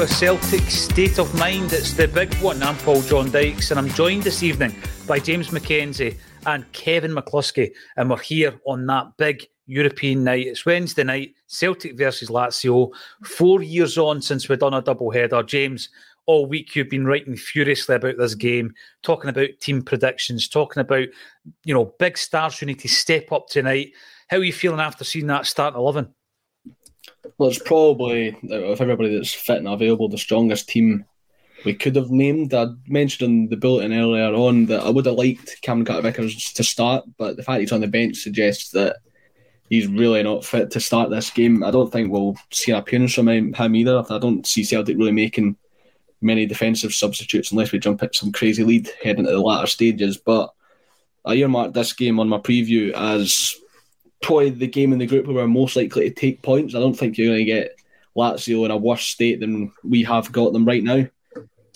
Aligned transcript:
A 0.00 0.08
Celtic 0.08 0.62
state 0.62 1.18
of 1.18 1.38
mind. 1.38 1.74
It's 1.74 1.92
the 1.92 2.08
big 2.08 2.32
one. 2.36 2.62
I'm 2.62 2.76
Paul 2.78 3.02
John 3.02 3.30
Dykes, 3.30 3.70
and 3.70 3.78
I'm 3.78 3.90
joined 3.90 4.22
this 4.22 4.42
evening 4.42 4.74
by 5.06 5.18
James 5.18 5.48
McKenzie 5.48 6.16
and 6.46 6.72
Kevin 6.72 7.10
McCluskie. 7.10 7.72
And 7.98 8.08
we're 8.08 8.16
here 8.16 8.58
on 8.66 8.86
that 8.86 9.14
big 9.18 9.46
European 9.66 10.24
night. 10.24 10.46
It's 10.46 10.64
Wednesday 10.64 11.04
night, 11.04 11.34
Celtic 11.48 11.98
versus 11.98 12.30
Lazio. 12.30 12.92
Four 13.24 13.60
years 13.60 13.98
on 13.98 14.22
since 14.22 14.48
we've 14.48 14.58
done 14.58 14.72
a 14.72 14.80
double 14.80 15.10
header. 15.10 15.42
James, 15.42 15.90
all 16.24 16.46
week 16.46 16.74
you've 16.74 16.88
been 16.88 17.06
writing 17.06 17.36
furiously 17.36 17.94
about 17.94 18.16
this 18.16 18.34
game, 18.34 18.72
talking 19.02 19.28
about 19.28 19.50
team 19.60 19.82
predictions, 19.82 20.48
talking 20.48 20.80
about 20.80 21.08
you 21.64 21.74
know 21.74 21.92
big 21.98 22.16
stars 22.16 22.58
who 22.58 22.64
need 22.64 22.80
to 22.80 22.88
step 22.88 23.32
up 23.32 23.48
tonight. 23.48 23.92
How 24.28 24.38
are 24.38 24.44
you 24.44 24.52
feeling 24.54 24.80
after 24.80 25.04
seeing 25.04 25.26
that 25.26 25.44
start 25.44 25.74
eleven? 25.74 26.14
Well, 27.38 27.48
it's 27.48 27.58
probably 27.58 28.28
of 28.50 28.80
everybody 28.80 29.14
that's 29.14 29.32
fit 29.32 29.58
and 29.58 29.68
available, 29.68 30.08
the 30.08 30.18
strongest 30.18 30.68
team 30.68 31.04
we 31.64 31.74
could 31.74 31.96
have 31.96 32.10
named. 32.10 32.54
I 32.54 32.68
mentioned 32.86 33.30
in 33.30 33.48
the 33.48 33.56
bulletin 33.56 33.92
earlier 33.92 34.32
on 34.32 34.66
that 34.66 34.82
I 34.82 34.90
would 34.90 35.06
have 35.06 35.16
liked 35.16 35.60
Cameron 35.62 35.84
Carter 35.84 36.02
Vickers 36.02 36.52
to 36.52 36.64
start, 36.64 37.04
but 37.18 37.36
the 37.36 37.42
fact 37.42 37.60
he's 37.60 37.72
on 37.72 37.80
the 37.80 37.86
bench 37.86 38.16
suggests 38.16 38.70
that 38.70 38.96
he's 39.68 39.86
really 39.86 40.22
not 40.22 40.44
fit 40.44 40.70
to 40.72 40.80
start 40.80 41.10
this 41.10 41.30
game. 41.30 41.62
I 41.62 41.70
don't 41.70 41.92
think 41.92 42.10
we'll 42.10 42.36
see 42.50 42.72
an 42.72 42.78
appearance 42.78 43.14
from 43.14 43.28
him, 43.28 43.54
either. 43.58 44.04
I 44.10 44.18
don't 44.18 44.46
see 44.46 44.64
Celtic 44.64 44.96
really 44.96 45.12
making 45.12 45.56
many 46.22 46.44
defensive 46.46 46.92
substitutes 46.92 47.52
unless 47.52 47.72
we 47.72 47.78
jump 47.78 48.02
at 48.02 48.14
some 48.14 48.32
crazy 48.32 48.64
lead 48.64 48.90
heading 49.02 49.20
into 49.20 49.30
the 49.30 49.40
latter 49.40 49.66
stages. 49.66 50.16
But 50.18 50.52
I 51.24 51.34
earmarked 51.34 51.74
this 51.74 51.92
game 51.92 52.18
on 52.18 52.28
my 52.28 52.38
preview 52.38 52.92
as 52.92 53.54
probably 54.22 54.50
the 54.50 54.66
game 54.66 54.92
in 54.92 54.98
the 54.98 55.06
group 55.06 55.26
where 55.26 55.36
we're 55.36 55.46
most 55.46 55.76
likely 55.76 56.08
to 56.08 56.14
take 56.14 56.42
points. 56.42 56.74
I 56.74 56.80
don't 56.80 56.94
think 56.94 57.16
you're 57.16 57.28
going 57.28 57.38
to 57.38 57.44
get 57.44 57.76
Lazio 58.16 58.64
in 58.64 58.70
a 58.70 58.76
worse 58.76 59.04
state 59.04 59.40
than 59.40 59.72
we 59.82 60.02
have 60.04 60.30
got 60.32 60.52
them 60.52 60.64
right 60.64 60.82
now. 60.82 61.06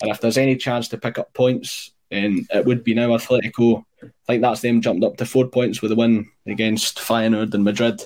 And 0.01 0.11
if 0.11 0.21
there's 0.21 0.37
any 0.37 0.55
chance 0.55 0.87
to 0.89 0.97
pick 0.97 1.17
up 1.17 1.33
points, 1.33 1.91
and 2.11 2.47
it 2.53 2.65
would 2.65 2.83
be 2.83 2.93
now 2.93 3.09
Atletico. 3.09 3.83
I 4.01 4.07
think 4.27 4.41
that's 4.41 4.61
them 4.61 4.81
jumped 4.81 5.03
up 5.03 5.17
to 5.17 5.25
four 5.25 5.47
points 5.47 5.81
with 5.81 5.91
a 5.91 5.95
win 5.95 6.29
against 6.45 6.97
Feyenoord 6.99 7.53
and 7.53 7.63
Madrid. 7.63 8.01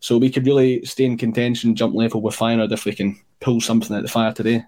So 0.00 0.18
we 0.18 0.30
could 0.30 0.46
really 0.46 0.84
stay 0.84 1.04
in 1.04 1.18
contention, 1.18 1.74
jump 1.74 1.94
level 1.94 2.20
with 2.20 2.36
Feyenoord 2.36 2.72
if 2.72 2.84
we 2.84 2.94
can 2.94 3.18
pull 3.40 3.60
something 3.60 3.94
out 3.94 4.00
of 4.00 4.06
the 4.06 4.12
fire 4.12 4.32
today. 4.32 4.64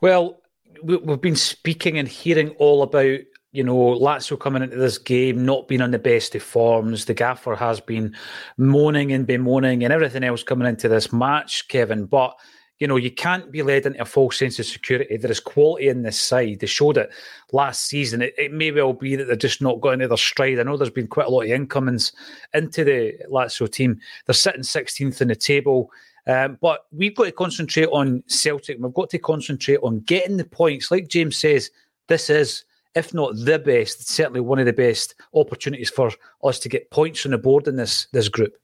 Well, 0.00 0.40
we've 0.82 1.20
been 1.20 1.36
speaking 1.36 1.98
and 1.98 2.08
hearing 2.08 2.50
all 2.50 2.82
about 2.82 3.20
you 3.52 3.64
know, 3.64 3.74
Lazio 3.74 4.38
coming 4.38 4.62
into 4.62 4.76
this 4.76 4.98
game 4.98 5.44
not 5.44 5.66
being 5.66 5.80
on 5.80 5.90
the 5.90 5.98
best 5.98 6.34
of 6.34 6.42
forms. 6.42 7.04
The 7.04 7.14
gaffer 7.14 7.56
has 7.56 7.80
been 7.80 8.14
moaning 8.56 9.12
and 9.12 9.26
bemoaning 9.26 9.82
and 9.82 9.92
everything 9.92 10.22
else 10.22 10.42
coming 10.42 10.68
into 10.68 10.88
this 10.88 11.12
match, 11.12 11.66
Kevin. 11.66 12.04
But, 12.04 12.36
you 12.78 12.86
know, 12.86 12.96
you 12.96 13.10
can't 13.10 13.50
be 13.50 13.62
led 13.62 13.86
into 13.86 14.00
a 14.00 14.04
false 14.04 14.38
sense 14.38 14.60
of 14.60 14.66
security. 14.66 15.16
There 15.16 15.30
is 15.30 15.40
quality 15.40 15.88
in 15.88 16.02
this 16.02 16.18
side. 16.18 16.60
They 16.60 16.66
showed 16.68 16.96
it 16.96 17.10
last 17.52 17.86
season. 17.86 18.22
It, 18.22 18.34
it 18.38 18.52
may 18.52 18.70
well 18.70 18.92
be 18.92 19.16
that 19.16 19.26
they're 19.26 19.34
just 19.34 19.60
not 19.60 19.80
going 19.80 19.94
into 19.94 20.08
their 20.08 20.16
stride. 20.16 20.60
I 20.60 20.62
know 20.62 20.76
there's 20.76 20.90
been 20.90 21.08
quite 21.08 21.26
a 21.26 21.30
lot 21.30 21.42
of 21.42 21.50
incomings 21.50 22.12
into 22.54 22.84
the 22.84 23.14
Lazio 23.28 23.70
team. 23.70 24.00
They're 24.26 24.34
sitting 24.34 24.62
16th 24.62 25.20
in 25.20 25.28
the 25.28 25.34
table. 25.34 25.90
Um, 26.28 26.56
but 26.60 26.86
we've 26.92 27.16
got 27.16 27.24
to 27.24 27.32
concentrate 27.32 27.88
on 27.88 28.22
Celtic. 28.28 28.78
We've 28.78 28.94
got 28.94 29.10
to 29.10 29.18
concentrate 29.18 29.78
on 29.82 30.00
getting 30.00 30.36
the 30.36 30.44
points. 30.44 30.92
Like 30.92 31.08
James 31.08 31.36
says, 31.36 31.72
this 32.06 32.30
is 32.30 32.64
if 32.94 33.14
not 33.14 33.36
the 33.36 33.58
best, 33.58 34.08
certainly 34.08 34.40
one 34.40 34.58
of 34.58 34.66
the 34.66 34.72
best 34.72 35.14
opportunities 35.34 35.90
for 35.90 36.10
us 36.42 36.58
to 36.60 36.68
get 36.68 36.90
points 36.90 37.24
on 37.24 37.32
the 37.32 37.38
board 37.38 37.68
in 37.68 37.76
this 37.76 38.06
this 38.12 38.28
group. 38.28 38.54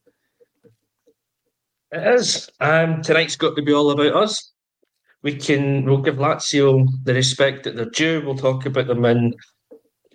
It 1.92 2.14
is. 2.14 2.50
Um, 2.60 3.02
tonight's 3.02 3.36
got 3.36 3.54
to 3.56 3.62
be 3.62 3.72
all 3.72 3.90
about 3.90 4.14
us. 4.14 4.52
We 5.22 5.36
can 5.36 5.84
we'll 5.84 6.02
give 6.02 6.16
Lazio 6.16 6.86
the 7.04 7.14
respect 7.14 7.64
that 7.64 7.76
they're 7.76 7.86
due. 7.86 8.22
We'll 8.24 8.36
talk 8.36 8.66
about 8.66 8.86
them 8.86 9.04
in 9.04 9.34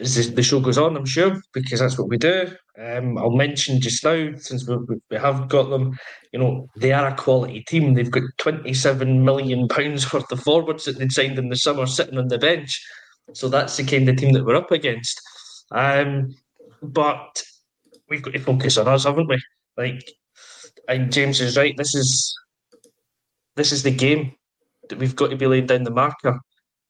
as 0.02 0.34
the 0.34 0.44
show 0.44 0.60
goes 0.60 0.78
on, 0.78 0.98
I'm 0.98 1.06
sure, 1.06 1.40
because 1.54 1.80
that's 1.80 1.98
what 1.98 2.10
we 2.10 2.18
do. 2.18 2.52
Um, 2.80 3.18
I'll 3.18 3.32
mention 3.32 3.80
just 3.80 4.04
now, 4.04 4.32
since 4.38 4.68
we, 4.68 4.78
we 5.10 5.18
have 5.18 5.48
got 5.48 5.70
them, 5.70 5.98
you 6.32 6.40
know, 6.40 6.68
they 6.76 6.92
are 6.92 7.08
a 7.08 7.16
quality 7.16 7.62
team. 7.62 7.94
They've 7.94 8.10
got 8.10 8.24
27 8.38 9.24
million 9.24 9.68
pounds 9.68 10.12
worth 10.12 10.32
of 10.32 10.40
forwards 10.40 10.86
that 10.86 10.98
they'd 10.98 11.12
signed 11.12 11.38
in 11.38 11.50
the 11.50 11.56
summer 11.56 11.86
sitting 11.86 12.18
on 12.18 12.30
the 12.30 12.40
bench. 12.40 12.84
So 13.34 13.50
that's 13.50 13.78
the 13.78 13.84
kind 13.84 14.08
of 14.10 14.18
team 14.18 14.34
that 14.34 14.46
we're 14.46 14.56
up 14.56 14.72
against. 14.72 15.22
Um, 15.72 16.34
but 16.82 17.42
we've 18.10 18.22
got 18.22 18.34
to 18.34 18.40
focus 18.40 18.78
on 18.78 18.88
us, 18.88 19.06
haven't 19.06 19.28
we? 19.28 19.42
Like, 19.78 20.04
and 20.88 21.12
James 21.12 21.40
is 21.40 21.58
right. 21.58 21.76
This 21.78 21.96
is 21.96 22.36
this 23.56 23.72
is 23.72 23.84
the 23.84 23.92
game 23.92 24.34
that 24.90 25.00
we've 25.00 25.16
got 25.16 25.30
to 25.30 25.36
be 25.36 25.48
laying 25.48 25.68
down 25.68 25.84
the 25.84 25.92
marker. 25.92 26.40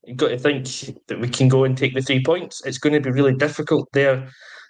You've 0.04 0.18
got 0.18 0.30
to 0.30 0.38
think 0.38 0.66
that 1.08 1.20
we 1.20 1.30
can 1.30 1.48
go 1.48 1.64
and 1.64 1.78
take 1.78 1.94
the 1.94 2.02
three 2.02 2.24
points. 2.24 2.66
It's 2.66 2.80
going 2.80 2.94
to 2.94 3.02
be 3.02 3.12
really 3.12 3.36
difficult 3.36 3.88
there. 3.94 4.30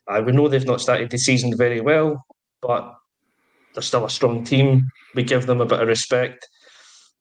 Uh, 0.09 0.21
we 0.25 0.31
know 0.31 0.47
they've 0.47 0.65
not 0.65 0.81
started 0.81 1.09
the 1.09 1.17
season 1.17 1.55
very 1.55 1.79
well, 1.79 2.25
but 2.61 2.93
they're 3.73 3.81
still 3.81 4.05
a 4.05 4.09
strong 4.09 4.43
team. 4.43 4.87
We 5.15 5.23
give 5.23 5.45
them 5.45 5.61
a 5.61 5.65
bit 5.65 5.79
of 5.79 5.87
respect. 5.87 6.47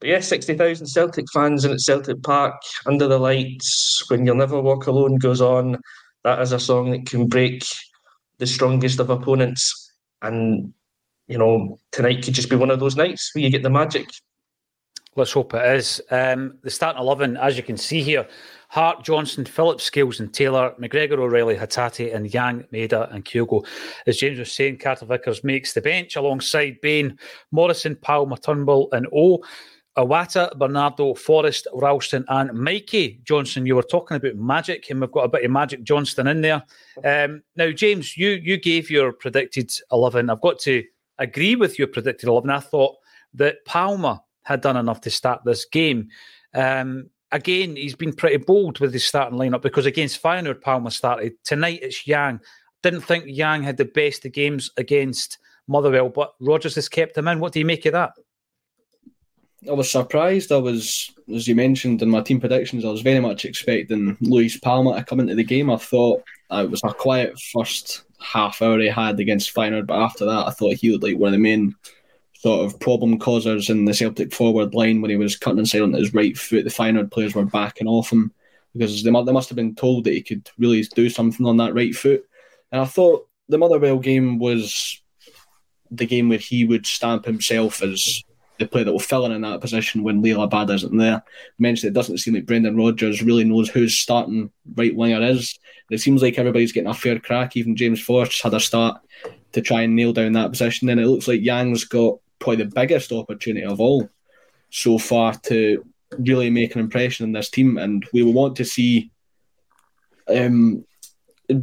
But 0.00 0.09
yeah, 0.09 0.21
60,000 0.21 0.87
Celtic 0.87 1.27
fans 1.33 1.65
in 1.65 1.72
at 1.72 1.81
Celtic 1.81 2.22
Park, 2.22 2.55
under 2.87 3.06
the 3.06 3.19
lights, 3.19 4.03
when 4.09 4.25
You'll 4.25 4.37
Never 4.37 4.61
Walk 4.61 4.87
Alone 4.87 5.16
goes 5.16 5.41
on. 5.41 5.78
That 6.25 6.41
is 6.41 6.53
a 6.53 6.59
song 6.61 6.91
that 6.91 7.06
can 7.06 7.28
break 7.28 7.65
the 8.39 8.47
strongest 8.47 8.99
of 8.99 9.10
opponents. 9.10 9.93
And, 10.22 10.72
you 11.28 11.39
know, 11.39 11.78
tonight 11.93 12.25
could 12.25 12.34
just 12.34 12.50
be 12.50 12.56
one 12.56 12.71
of 12.71 12.81
those 12.81 12.97
nights 12.97 13.31
where 13.34 13.44
you 13.44 13.50
get 13.50 13.62
the 13.62 13.71
magic. 13.71 14.09
Let's 15.16 15.33
hope 15.33 15.55
it 15.55 15.77
is. 15.77 16.00
Um, 16.10 16.59
the 16.62 16.71
starting 16.71 17.03
11, 17.03 17.37
as 17.37 17.56
you 17.56 17.62
can 17.62 17.77
see 17.77 18.03
here, 18.03 18.27
Hart, 18.69 19.05
Johnston, 19.05 19.44
Phillips, 19.44 19.83
Scales 19.83 20.21
and 20.21 20.33
Taylor, 20.33 20.72
McGregor, 20.81 21.19
O'Reilly, 21.19 21.56
Hatate 21.56 22.15
and 22.15 22.33
Yang, 22.33 22.65
Maeda 22.72 23.12
and 23.12 23.25
Kyogo. 23.25 23.66
As 24.06 24.19
James 24.19 24.39
was 24.39 24.53
saying, 24.53 24.78
Carter 24.78 25.06
Vickers 25.06 25.43
makes 25.43 25.72
the 25.72 25.81
bench 25.81 26.15
alongside 26.15 26.81
Bain, 26.81 27.19
Morrison, 27.50 27.97
Palma, 27.97 28.37
Turnbull 28.39 28.89
and 28.93 29.09
O. 29.12 29.43
Iwata, 29.99 30.56
Bernardo, 30.56 31.15
Forrest, 31.15 31.67
Ralston, 31.75 32.25
and 32.28 32.53
Mikey 32.53 33.21
Johnston. 33.25 33.67
You 33.67 33.77
were 33.77 33.83
talking 33.83 34.17
about 34.17 34.37
Magic, 34.37 34.89
and 34.89 35.01
we've 35.01 35.11
got 35.11 35.25
a 35.25 35.28
bit 35.28 35.45
of 35.45 35.51
Magic 35.51 35.83
Johnston 35.83 36.28
in 36.28 36.41
there. 36.41 36.62
Um, 37.05 37.43
now, 37.56 37.71
James, 37.71 38.17
you 38.17 38.31
you 38.31 38.56
gave 38.56 38.91
your 38.91 39.12
predicted 39.12 39.73
eleven. 39.91 40.31
I've 40.31 40.41
got 40.41 40.59
to 40.61 40.84
agree 41.19 41.56
with 41.56 41.78
your 41.78 41.89
predicted 41.89 42.28
eleven. 42.28 42.51
I 42.51 42.61
thought 42.61 42.97
that 43.34 43.65
Palma 43.65 44.23
had 44.45 44.61
done 44.61 44.77
enough 44.77 45.01
to 45.03 45.11
start 45.11 45.45
this 45.45 45.65
game. 45.65 46.09
Um, 46.55 47.11
again, 47.33 47.77
he's 47.77 47.95
been 47.95 48.12
pretty 48.12 48.39
bold 48.39 48.78
with 48.81 48.93
his 48.93 49.05
starting 49.05 49.39
lineup 49.39 49.62
because 49.62 49.87
against 49.87 50.22
Feyenoord, 50.22 50.61
Palma 50.61 50.91
started 50.91 51.33
tonight. 51.45 51.81
It's 51.83 52.07
Yang. 52.07 52.41
Didn't 52.83 53.03
think 53.03 53.25
Yang 53.27 53.65
had 53.65 53.77
the 53.77 53.84
best 53.84 54.25
of 54.25 54.33
games 54.33 54.71
against 54.77 55.39
Motherwell, 55.69 56.09
but 56.09 56.34
Rodgers 56.41 56.77
has 56.77 56.89
kept 56.89 57.19
him 57.19 57.28
in. 57.28 57.41
What 57.41 57.53
do 57.53 57.59
you 57.59 57.65
make 57.66 57.86
of 57.86 57.93
that? 57.93 58.13
I 59.68 59.72
was 59.72 59.91
surprised. 59.91 60.53
I 60.53 60.57
was, 60.57 61.12
as 61.34 61.47
you 61.47 61.54
mentioned 61.54 62.01
in 62.01 62.09
my 62.09 62.22
team 62.22 62.41
predictions, 62.41 62.84
I 62.84 62.91
was 62.91 63.03
very 63.03 63.21
much 63.21 63.45
expecting 63.45 64.16
Luis 64.21 64.59
Palma 64.59 64.97
to 64.97 65.04
come 65.04 65.21
into 65.21 65.34
the 65.34 65.45
game. 65.45 65.71
I 65.71 65.77
thought 65.77 66.22
it 66.51 66.71
was 66.71 66.80
a 66.83 66.95
quiet 66.95 67.39
first 67.53 68.04
half 68.21 68.62
hour 68.62 68.78
he 68.78 68.89
had 68.89 69.21
against 69.21 69.54
Feyenoord, 69.54 69.86
but 69.86 69.98
after 70.01 70.24
that, 70.24 70.47
I 70.47 70.51
thought 70.51 70.74
he 70.74 70.91
looked 70.91 71.04
like 71.04 71.18
one 71.18 71.28
of 71.28 71.33
the 71.33 71.39
main 71.39 71.74
sort 72.33 72.65
of 72.65 72.80
problem 72.80 73.18
causers 73.18 73.68
in 73.68 73.84
the 73.84 73.92
Celtic 73.92 74.33
forward 74.33 74.74
line 74.74 75.03
when 75.03 75.10
he 75.10 75.16
was 75.16 75.36
cutting 75.36 75.59
inside 75.59 75.83
on 75.83 75.92
his 75.92 76.15
right 76.15 76.36
foot. 76.36 76.65
The 76.65 76.71
Feyenoord 76.71 77.10
players 77.10 77.34
were 77.34 77.45
backing 77.45 77.86
off 77.86 78.10
him 78.10 78.33
because 78.72 79.03
they, 79.03 79.10
they 79.10 79.33
must 79.33 79.51
have 79.51 79.57
been 79.57 79.74
told 79.74 80.04
that 80.04 80.15
he 80.15 80.22
could 80.22 80.48
really 80.59 80.83
do 80.95 81.10
something 81.10 81.45
on 81.45 81.59
that 81.59 81.74
right 81.74 81.95
foot. 81.95 82.24
And 82.72 82.80
I 82.80 82.86
thought 82.86 83.28
the 83.51 83.59
Motherwell 83.59 83.98
game 83.98 84.39
was 84.39 85.03
the 85.91 86.07
game 86.07 86.30
where 86.30 86.39
he 86.39 86.65
would 86.65 86.86
stamp 86.86 87.27
himself 87.27 87.83
as 87.83 88.22
the 88.60 88.66
player 88.66 88.84
that 88.84 88.92
will 88.92 89.01
fill 89.01 89.27
in 89.27 89.33
in 89.33 89.41
that 89.41 89.60
position 89.60 90.04
when 90.04 90.22
Liel 90.22 90.48
Abada 90.48 90.74
isn't 90.74 90.97
there. 90.97 91.22
Mentioned 91.59 91.91
it 91.91 91.98
doesn't 91.98 92.18
seem 92.18 92.34
like 92.34 92.47
Brendan 92.47 92.77
Rodgers 92.77 93.22
really 93.22 93.42
knows 93.42 93.68
who's 93.68 93.95
starting 93.95 94.51
right 94.77 94.95
winger 94.95 95.22
is. 95.22 95.59
It 95.91 95.98
seems 95.98 96.22
like 96.22 96.39
everybody's 96.39 96.72
getting 96.72 96.91
a 96.91 96.95
fair 96.95 97.18
crack. 97.18 97.57
Even 97.57 97.74
James 97.74 98.01
Forrest 98.01 98.42
had 98.42 98.54
a 98.54 98.60
start 98.60 99.01
to 99.53 99.60
try 99.60 99.83
and 99.83 99.97
nail 99.97 100.12
down 100.12 100.33
that 100.33 100.51
position. 100.51 100.89
And 100.89 101.01
it 101.01 101.07
looks 101.07 101.27
like 101.27 101.41
Yang's 101.41 101.84
got 101.84 102.18
probably 102.39 102.65
the 102.65 102.71
biggest 102.72 103.10
opportunity 103.10 103.66
of 103.66 103.80
all 103.80 104.09
so 104.71 104.98
far 104.98 105.34
to 105.34 105.84
really 106.18 106.51
make 106.51 106.74
an 106.74 106.80
impression 106.80 107.24
in 107.24 107.33
this 107.33 107.51
team. 107.51 107.78
And 107.78 108.07
we 108.12 108.22
will 108.22 108.33
want 108.33 108.57
to 108.57 108.65
see 108.65 109.10
um, 110.28 110.84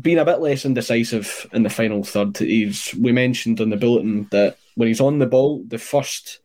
being 0.02 0.18
a 0.18 0.26
bit 0.26 0.40
less 0.40 0.66
indecisive 0.66 1.48
in 1.54 1.64
the 1.64 1.70
final 1.70 2.04
third. 2.04 2.38
He's 2.38 2.94
we 3.00 3.12
mentioned 3.12 3.62
on 3.62 3.70
the 3.70 3.78
bulletin 3.78 4.28
that 4.32 4.58
when 4.76 4.88
he's 4.88 5.02
on 5.02 5.20
the 5.20 5.26
ball, 5.26 5.64
the 5.68 5.78
first 5.78 6.40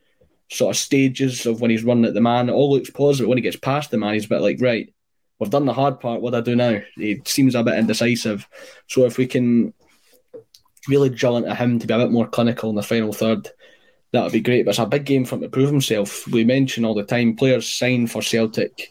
sort 0.52 0.74
of 0.74 0.80
stages 0.80 1.46
of 1.46 1.60
when 1.60 1.70
he's 1.70 1.84
running 1.84 2.04
at 2.04 2.14
the 2.14 2.20
man, 2.20 2.48
it 2.48 2.52
all 2.52 2.72
looks 2.72 2.90
positive. 2.90 3.28
When 3.28 3.38
he 3.38 3.42
gets 3.42 3.56
past 3.56 3.90
the 3.90 3.96
man, 3.96 4.14
he's 4.14 4.26
a 4.26 4.28
bit 4.28 4.42
like, 4.42 4.60
right, 4.60 4.92
we've 5.38 5.50
done 5.50 5.64
the 5.64 5.72
hard 5.72 5.98
part. 5.98 6.20
What 6.20 6.32
do 6.32 6.36
I 6.38 6.40
do 6.42 6.56
now? 6.56 6.80
He 6.94 7.22
seems 7.24 7.54
a 7.54 7.62
bit 7.62 7.78
indecisive. 7.78 8.46
So 8.86 9.04
if 9.06 9.18
we 9.18 9.26
can 9.26 9.72
really 10.88 11.08
drill 11.08 11.38
into 11.38 11.54
him 11.54 11.78
to 11.78 11.86
be 11.86 11.94
a 11.94 11.98
bit 11.98 12.10
more 12.10 12.28
clinical 12.28 12.70
in 12.70 12.76
the 12.76 12.82
final 12.82 13.12
third, 13.12 13.48
that 14.12 14.22
would 14.22 14.32
be 14.32 14.40
great. 14.40 14.64
But 14.64 14.72
it's 14.72 14.78
a 14.78 14.86
big 14.86 15.06
game 15.06 15.24
for 15.24 15.36
him 15.36 15.42
to 15.42 15.48
prove 15.48 15.70
himself. 15.70 16.26
We 16.28 16.44
mention 16.44 16.84
all 16.84 16.94
the 16.94 17.02
time 17.02 17.34
players 17.34 17.68
sign 17.68 18.06
for 18.06 18.20
Celtic 18.20 18.90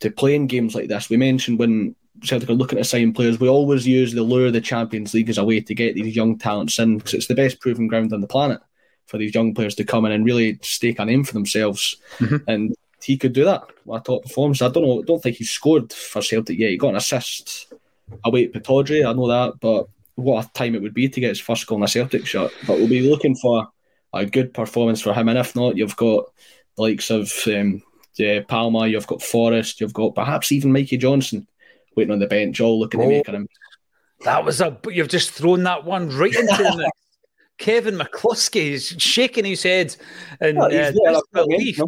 to 0.00 0.10
play 0.10 0.34
in 0.34 0.48
games 0.48 0.74
like 0.74 0.88
this. 0.88 1.08
We 1.08 1.16
mentioned 1.16 1.60
when 1.60 1.94
Celtic 2.24 2.50
are 2.50 2.54
looking 2.54 2.78
to 2.78 2.84
sign 2.84 3.12
players, 3.12 3.38
we 3.38 3.48
always 3.48 3.86
use 3.86 4.12
the 4.12 4.22
lure 4.22 4.46
of 4.46 4.52
the 4.52 4.60
Champions 4.60 5.14
League 5.14 5.30
as 5.30 5.38
a 5.38 5.44
way 5.44 5.60
to 5.60 5.74
get 5.74 5.94
these 5.94 6.16
young 6.16 6.38
talents 6.38 6.78
in 6.80 6.98
because 6.98 7.14
it's 7.14 7.28
the 7.28 7.34
best 7.36 7.60
proving 7.60 7.86
ground 7.86 8.12
on 8.12 8.20
the 8.20 8.26
planet 8.26 8.60
for 9.08 9.18
these 9.18 9.34
young 9.34 9.54
players 9.54 9.74
to 9.74 9.84
come 9.84 10.04
in 10.04 10.12
and 10.12 10.24
really 10.24 10.58
stake 10.62 10.98
a 11.00 11.04
name 11.04 11.24
for 11.24 11.32
themselves. 11.32 11.96
Mm-hmm. 12.18 12.36
And 12.46 12.76
he 13.02 13.16
could 13.16 13.32
do 13.32 13.44
that 13.44 13.62
with 13.84 14.02
a 14.02 14.04
top 14.04 14.22
performance. 14.22 14.62
I 14.62 14.68
don't 14.68 14.84
know. 14.84 15.00
I 15.00 15.04
don't 15.04 15.22
think 15.22 15.36
he 15.36 15.44
scored 15.44 15.92
for 15.92 16.22
Celtic 16.22 16.58
yet. 16.58 16.70
He 16.70 16.76
got 16.76 16.90
an 16.90 16.96
assist 16.96 17.72
away 18.24 18.44
at 18.44 18.52
Pittodrie, 18.52 19.06
I 19.06 19.12
know 19.12 19.28
that, 19.28 19.60
but 19.60 19.88
what 20.14 20.44
a 20.44 20.52
time 20.52 20.74
it 20.74 20.82
would 20.82 20.94
be 20.94 21.08
to 21.08 21.20
get 21.20 21.28
his 21.28 21.40
first 21.40 21.66
goal 21.66 21.78
in 21.78 21.84
a 21.84 21.88
Celtic 21.88 22.26
shot. 22.26 22.52
But 22.66 22.78
we'll 22.78 22.88
be 22.88 23.08
looking 23.08 23.36
for 23.36 23.68
a 24.12 24.26
good 24.26 24.52
performance 24.52 25.00
for 25.00 25.14
him. 25.14 25.28
And 25.28 25.38
if 25.38 25.54
not, 25.56 25.76
you've 25.76 25.96
got 25.96 26.26
the 26.76 26.82
likes 26.82 27.10
of 27.10 27.32
um, 27.46 27.82
yeah, 28.16 28.40
Palma, 28.46 28.86
you've 28.86 29.06
got 29.06 29.22
Forrest, 29.22 29.80
you've 29.80 29.92
got 29.92 30.14
perhaps 30.14 30.52
even 30.52 30.72
Mikey 30.72 30.96
Johnston 30.96 31.46
waiting 31.94 32.12
on 32.12 32.18
the 32.18 32.26
bench, 32.26 32.60
all 32.60 32.78
looking 32.78 33.00
oh, 33.00 33.04
to 33.04 33.08
make 33.08 33.26
him. 33.26 33.48
That 34.22 34.44
was 34.44 34.60
a. 34.60 34.76
You've 34.88 35.08
just 35.08 35.30
thrown 35.30 35.62
that 35.62 35.84
one 35.84 36.10
right 36.16 36.34
into 36.34 36.56
the 36.56 36.90
Kevin 37.58 37.96
McCluskie 37.96 38.70
is 38.70 38.94
shaking 38.98 39.44
his 39.44 39.62
head 39.62 39.96
and 40.40 40.58
uh, 40.58 40.68
disbelief. 40.68 41.80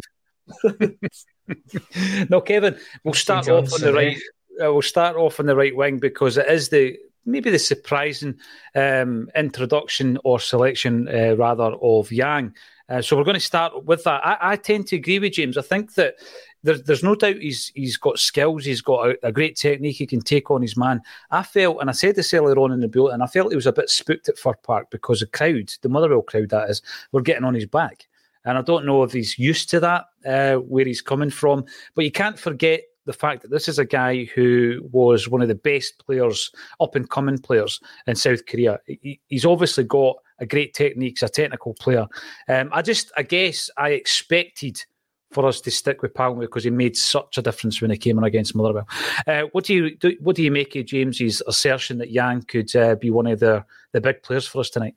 no, 2.29 2.41
Kevin, 2.41 2.77
we'll 3.03 3.13
start 3.13 3.47
off 3.47 3.73
on 3.73 3.81
the 3.81 3.93
right. 3.93 4.17
Uh, 4.61 4.71
we'll 4.71 4.81
start 4.81 5.15
off 5.15 5.39
on 5.39 5.45
the 5.45 5.55
right 5.55 5.75
wing 5.75 5.97
because 5.97 6.37
it 6.37 6.47
is 6.47 6.69
the 6.69 6.97
maybe 7.25 7.49
the 7.49 7.59
surprising 7.59 8.37
um, 8.75 9.29
introduction 9.35 10.17
or 10.23 10.39
selection 10.39 11.07
uh, 11.07 11.35
rather 11.35 11.73
of 11.81 12.11
Yang. 12.11 12.53
Uh, 12.89 13.01
so 13.01 13.15
we're 13.15 13.23
going 13.23 13.35
to 13.35 13.39
start 13.39 13.85
with 13.85 14.03
that. 14.03 14.25
I, 14.25 14.37
I, 14.41 14.55
tend 14.57 14.87
to 14.87 14.97
agree 14.97 15.19
with 15.19 15.33
James. 15.33 15.57
I 15.57 15.61
think 15.61 15.93
that 15.93 16.15
there's 16.63 16.83
there's 16.83 17.03
no 17.03 17.15
doubt 17.15 17.37
he's 17.37 17.71
he's 17.75 17.97
got 17.97 18.19
skills. 18.19 18.65
He's 18.65 18.81
got 18.81 19.09
a, 19.09 19.27
a, 19.27 19.31
great 19.31 19.55
technique. 19.55 19.97
He 19.97 20.05
can 20.05 20.21
take 20.21 20.51
on 20.51 20.61
his 20.61 20.77
man. 20.77 21.01
I 21.31 21.43
felt, 21.43 21.79
and 21.81 21.89
I 21.89 21.93
said 21.93 22.15
this 22.15 22.33
earlier 22.33 22.57
on 22.59 22.71
in 22.71 22.79
the 22.79 23.05
and 23.05 23.23
I 23.23 23.27
felt 23.27 23.51
he 23.51 23.55
was 23.55 23.67
a 23.67 23.73
bit 23.73 23.89
spooked 23.89 24.29
at 24.29 24.37
Fir 24.37 24.53
Park 24.63 24.89
because 24.91 25.21
the 25.21 25.27
crowd, 25.27 25.73
the 25.81 25.89
Motherwell 25.89 26.21
crowd, 26.21 26.49
that 26.49 26.69
is, 26.69 26.81
were 27.11 27.21
getting 27.21 27.43
on 27.43 27.55
his 27.55 27.65
back. 27.65 28.07
And 28.45 28.57
I 28.57 28.61
don't 28.61 28.85
know 28.85 29.03
if 29.03 29.11
he's 29.11 29.37
used 29.37 29.69
to 29.69 29.79
that, 29.81 30.05
uh, 30.25 30.55
where 30.55 30.85
he's 30.85 31.01
coming 31.01 31.29
from. 31.29 31.65
But 31.95 32.05
you 32.05 32.11
can't 32.11 32.39
forget 32.39 32.81
the 33.05 33.13
fact 33.13 33.41
that 33.41 33.51
this 33.51 33.67
is 33.67 33.79
a 33.79 33.85
guy 33.85 34.25
who 34.35 34.87
was 34.91 35.27
one 35.27 35.41
of 35.41 35.47
the 35.47 35.55
best 35.55 36.03
players, 36.05 36.51
up 36.79 36.95
and 36.95 37.09
coming 37.09 37.37
players 37.37 37.79
in 38.07 38.15
South 38.15 38.45
Korea. 38.45 38.79
He, 38.85 39.19
he's 39.27 39.45
obviously 39.45 39.83
got 39.83 40.17
a 40.39 40.45
great 40.45 40.73
technique. 40.73 41.17
He's 41.19 41.29
a 41.29 41.31
technical 41.31 41.73
player. 41.75 42.07
Um, 42.47 42.69
I 42.71 42.81
just, 42.81 43.11
I 43.17 43.23
guess, 43.23 43.69
I 43.77 43.91
expected 43.91 44.83
for 45.31 45.45
us 45.47 45.61
to 45.61 45.71
stick 45.71 46.01
with 46.01 46.13
Palma 46.13 46.41
because 46.41 46.63
he 46.63 46.69
made 46.69 46.95
such 46.97 47.37
a 47.37 47.41
difference 47.41 47.81
when 47.81 47.91
he 47.91 47.97
came 47.97 48.17
in 48.17 48.23
against 48.23 48.55
Motherwell. 48.55 48.87
Uh, 49.25 49.43
what 49.53 49.65
do 49.65 49.73
you 49.73 49.95
do, 49.95 50.15
what 50.19 50.35
do 50.35 50.43
you 50.43 50.51
make 50.51 50.75
of 50.75 50.85
James's 50.85 51.41
assertion 51.47 51.97
that 51.99 52.11
Yang 52.11 52.43
could 52.43 52.75
uh, 52.75 52.95
be 52.95 53.09
one 53.09 53.27
of 53.27 53.39
the 53.39 53.65
the 53.93 54.01
big 54.01 54.21
players 54.23 54.47
for 54.47 54.59
us 54.59 54.69
tonight? 54.69 54.95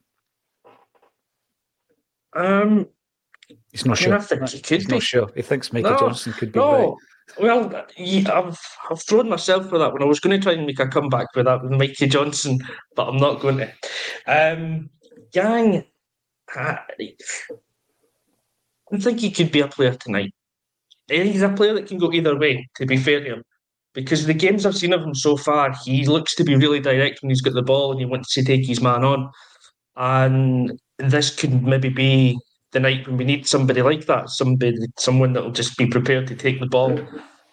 Um, 2.34 2.88
he's 3.70 3.86
not 3.86 3.98
I 3.98 4.02
sure. 4.02 4.14
I 4.14 4.20
think 4.20 4.48
he 4.48 4.60
could 4.60 4.80
he's 4.80 4.86
be. 4.86 4.94
not 4.94 5.02
sure. 5.02 5.30
He 5.34 5.42
thinks 5.42 5.72
Michael 5.72 5.92
no, 5.92 5.98
Johnston 5.98 6.32
could 6.32 6.52
be. 6.52 6.58
No. 6.58 6.72
Right. 6.72 6.94
Well, 7.40 7.84
I've 7.98 8.60
I've 8.90 9.02
thrown 9.02 9.28
myself 9.28 9.68
for 9.68 9.78
that 9.78 9.92
one. 9.92 10.02
I 10.02 10.06
was 10.06 10.20
going 10.20 10.38
to 10.38 10.42
try 10.42 10.52
and 10.52 10.66
make 10.66 10.78
a 10.78 10.86
comeback 10.86 11.34
with 11.34 11.46
that 11.46 11.62
with 11.62 11.72
Mikey 11.72 12.08
Johnston, 12.08 12.58
but 12.94 13.08
I'm 13.08 13.16
not 13.16 13.40
going 13.40 13.58
to. 13.58 13.72
Um, 14.26 14.90
Yang, 15.32 15.84
I, 16.54 16.78
Think 19.00 19.20
he 19.20 19.30
could 19.30 19.52
be 19.52 19.60
a 19.60 19.68
player 19.68 19.94
tonight. 19.94 20.32
Eh, 21.10 21.24
he's 21.24 21.42
a 21.42 21.48
player 21.50 21.74
that 21.74 21.86
can 21.86 21.98
go 21.98 22.12
either 22.12 22.36
way, 22.36 22.66
to 22.76 22.86
be 22.86 22.96
fair 22.96 23.20
to 23.20 23.34
him. 23.34 23.42
Because 23.92 24.26
the 24.26 24.34
games 24.34 24.66
I've 24.66 24.76
seen 24.76 24.92
of 24.92 25.02
him 25.02 25.14
so 25.14 25.36
far, 25.36 25.74
he 25.84 26.06
looks 26.06 26.34
to 26.36 26.44
be 26.44 26.56
really 26.56 26.80
direct 26.80 27.22
when 27.22 27.30
he's 27.30 27.40
got 27.40 27.54
the 27.54 27.62
ball 27.62 27.92
and 27.92 28.00
he 28.00 28.06
wants 28.06 28.34
to 28.34 28.42
take 28.42 28.66
his 28.66 28.80
man 28.80 29.04
on. 29.04 29.30
And 29.96 30.78
this 30.98 31.34
could 31.34 31.62
maybe 31.62 31.88
be 31.88 32.38
the 32.72 32.80
night 32.80 33.06
when 33.06 33.16
we 33.16 33.24
need 33.24 33.46
somebody 33.46 33.82
like 33.82 34.06
that, 34.06 34.30
somebody, 34.30 34.76
someone 34.98 35.32
that 35.34 35.44
will 35.44 35.52
just 35.52 35.78
be 35.78 35.86
prepared 35.86 36.26
to 36.26 36.34
take 36.34 36.58
the 36.58 36.66
ball 36.66 36.98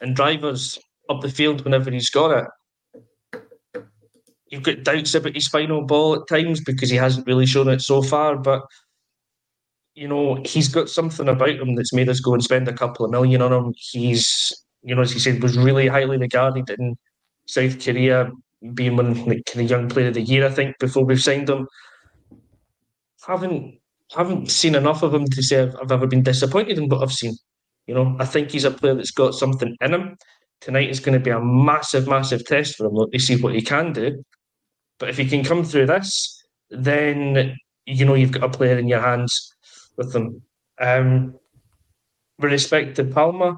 and 0.02 0.16
drive 0.16 0.44
us 0.44 0.80
up 1.10 1.22
the 1.22 1.30
field 1.30 1.64
whenever 1.64 1.92
he's 1.92 2.10
got 2.10 2.32
it. 2.32 3.44
You've 4.48 4.64
got 4.64 4.84
doubts 4.84 5.14
about 5.16 5.36
his 5.36 5.48
final 5.48 5.86
ball 5.86 6.16
at 6.16 6.28
times 6.28 6.60
because 6.62 6.90
he 6.90 6.98
hasn't 6.98 7.28
really 7.28 7.46
shown 7.46 7.70
it 7.70 7.82
so 7.82 8.02
far, 8.02 8.36
but 8.36 8.64
you 9.94 10.08
know, 10.08 10.42
he's 10.46 10.70
got 10.70 10.90
something 10.90 11.28
about 11.28 11.50
him 11.50 11.76
that's 11.76 11.94
made 11.94 12.10
us 12.10 12.20
go 12.20 12.34
and 12.34 12.44
spend 12.44 12.68
a 12.68 12.74
couple 12.74 13.06
of 13.06 13.12
million 13.12 13.42
on 13.42 13.52
him. 13.52 13.74
He's, 13.78 14.52
you 14.84 14.96
know, 14.96 15.02
as 15.02 15.12
he 15.12 15.20
said, 15.20 15.44
was 15.44 15.58
really 15.58 15.88
highly 15.88 16.18
regarded 16.18 16.70
in 16.70 16.98
South 17.46 17.84
Korea, 17.84 18.32
being 18.74 18.96
one 18.96 19.14
like 19.26 19.46
kind 19.46 19.66
of 19.66 19.70
young 19.70 19.90
player 19.90 20.08
of 20.08 20.14
the 20.14 20.22
year, 20.22 20.46
I 20.46 20.52
think, 20.52 20.78
before 20.80 21.04
we've 21.04 21.22
signed 21.22 21.50
him. 21.50 21.68
Haven't 23.28 23.80
haven't 24.16 24.52
seen 24.52 24.76
enough 24.76 25.04
of 25.04 25.14
him 25.14 25.26
to 25.26 25.44
say 25.44 25.62
I've, 25.62 25.76
I've 25.82 25.92
ever 25.92 26.08
been 26.08 26.24
disappointed 26.24 26.78
in 26.78 26.90
what 26.90 27.02
I've 27.02 27.14
seen. 27.14 27.36
You 27.88 27.96
know, 27.96 28.16
I 28.20 28.26
think 28.26 28.52
he's 28.52 28.66
a 28.66 28.72
player 28.72 28.94
that's 28.94 29.12
got 29.12 29.36
something 29.36 29.76
in 29.80 29.94
him. 29.94 30.18
Tonight 30.60 30.90
is 30.90 31.00
going 31.00 31.18
to 31.18 31.24
be 31.24 31.32
a 31.32 31.40
massive, 31.40 32.08
massive 32.08 32.46
test 32.46 32.76
for 32.76 32.88
him 32.88 33.10
to 33.12 33.20
see 33.20 33.36
what 33.42 33.56
he 33.56 33.62
can 33.62 33.94
do. 33.94 34.24
But 35.00 35.10
if 35.10 35.18
he 35.18 35.26
can 35.26 35.44
come 35.44 35.64
through 35.64 35.88
this, 35.88 36.44
then 36.70 37.56
you 37.86 38.06
know 38.06 38.14
you've 38.14 38.32
got 38.32 38.44
a 38.44 38.50
player 38.50 38.78
in 38.78 38.88
your 38.88 39.02
hands 39.02 39.52
with 40.02 40.14
them. 40.14 40.42
Um, 40.80 41.36
with 42.40 42.52
respect 42.52 42.96
to 42.96 43.04
Palma, 43.04 43.58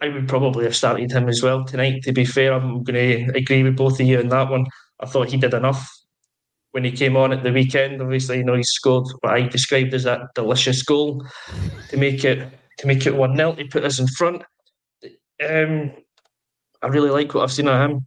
I 0.00 0.08
would 0.08 0.28
probably 0.28 0.64
have 0.64 0.76
started 0.76 1.12
him 1.12 1.28
as 1.28 1.42
well 1.42 1.64
tonight. 1.64 2.02
To 2.04 2.12
be 2.12 2.24
fair, 2.24 2.54
I'm 2.54 2.82
going 2.82 3.28
to 3.28 3.36
agree 3.38 3.62
with 3.62 3.76
both 3.76 4.00
of 4.00 4.06
you 4.06 4.18
on 4.18 4.28
that 4.28 4.48
one. 4.48 4.66
I 5.00 5.06
thought 5.06 5.28
he 5.28 5.36
did 5.36 5.54
enough 5.54 5.86
when 6.70 6.84
he 6.84 6.92
came 6.92 7.16
on 7.16 7.32
at 7.32 7.42
the 7.42 7.52
weekend. 7.52 8.00
Obviously, 8.00 8.38
you 8.38 8.44
know 8.44 8.54
he 8.54 8.62
scored 8.62 9.06
what 9.20 9.34
I 9.34 9.42
described 9.42 9.94
as 9.94 10.04
that 10.04 10.22
delicious 10.34 10.82
goal 10.82 11.24
to 11.90 11.96
make 11.96 12.24
it 12.24 12.48
to 12.78 12.86
make 12.86 13.06
it 13.06 13.14
one 13.14 13.36
0 13.36 13.54
to 13.54 13.64
put 13.66 13.84
us 13.84 13.98
in 13.98 14.06
front. 14.06 14.42
Um, 15.44 15.92
I 16.82 16.86
really 16.86 17.10
like 17.10 17.34
what 17.34 17.42
I've 17.42 17.52
seen 17.52 17.68
of 17.68 17.90
him. 17.90 18.06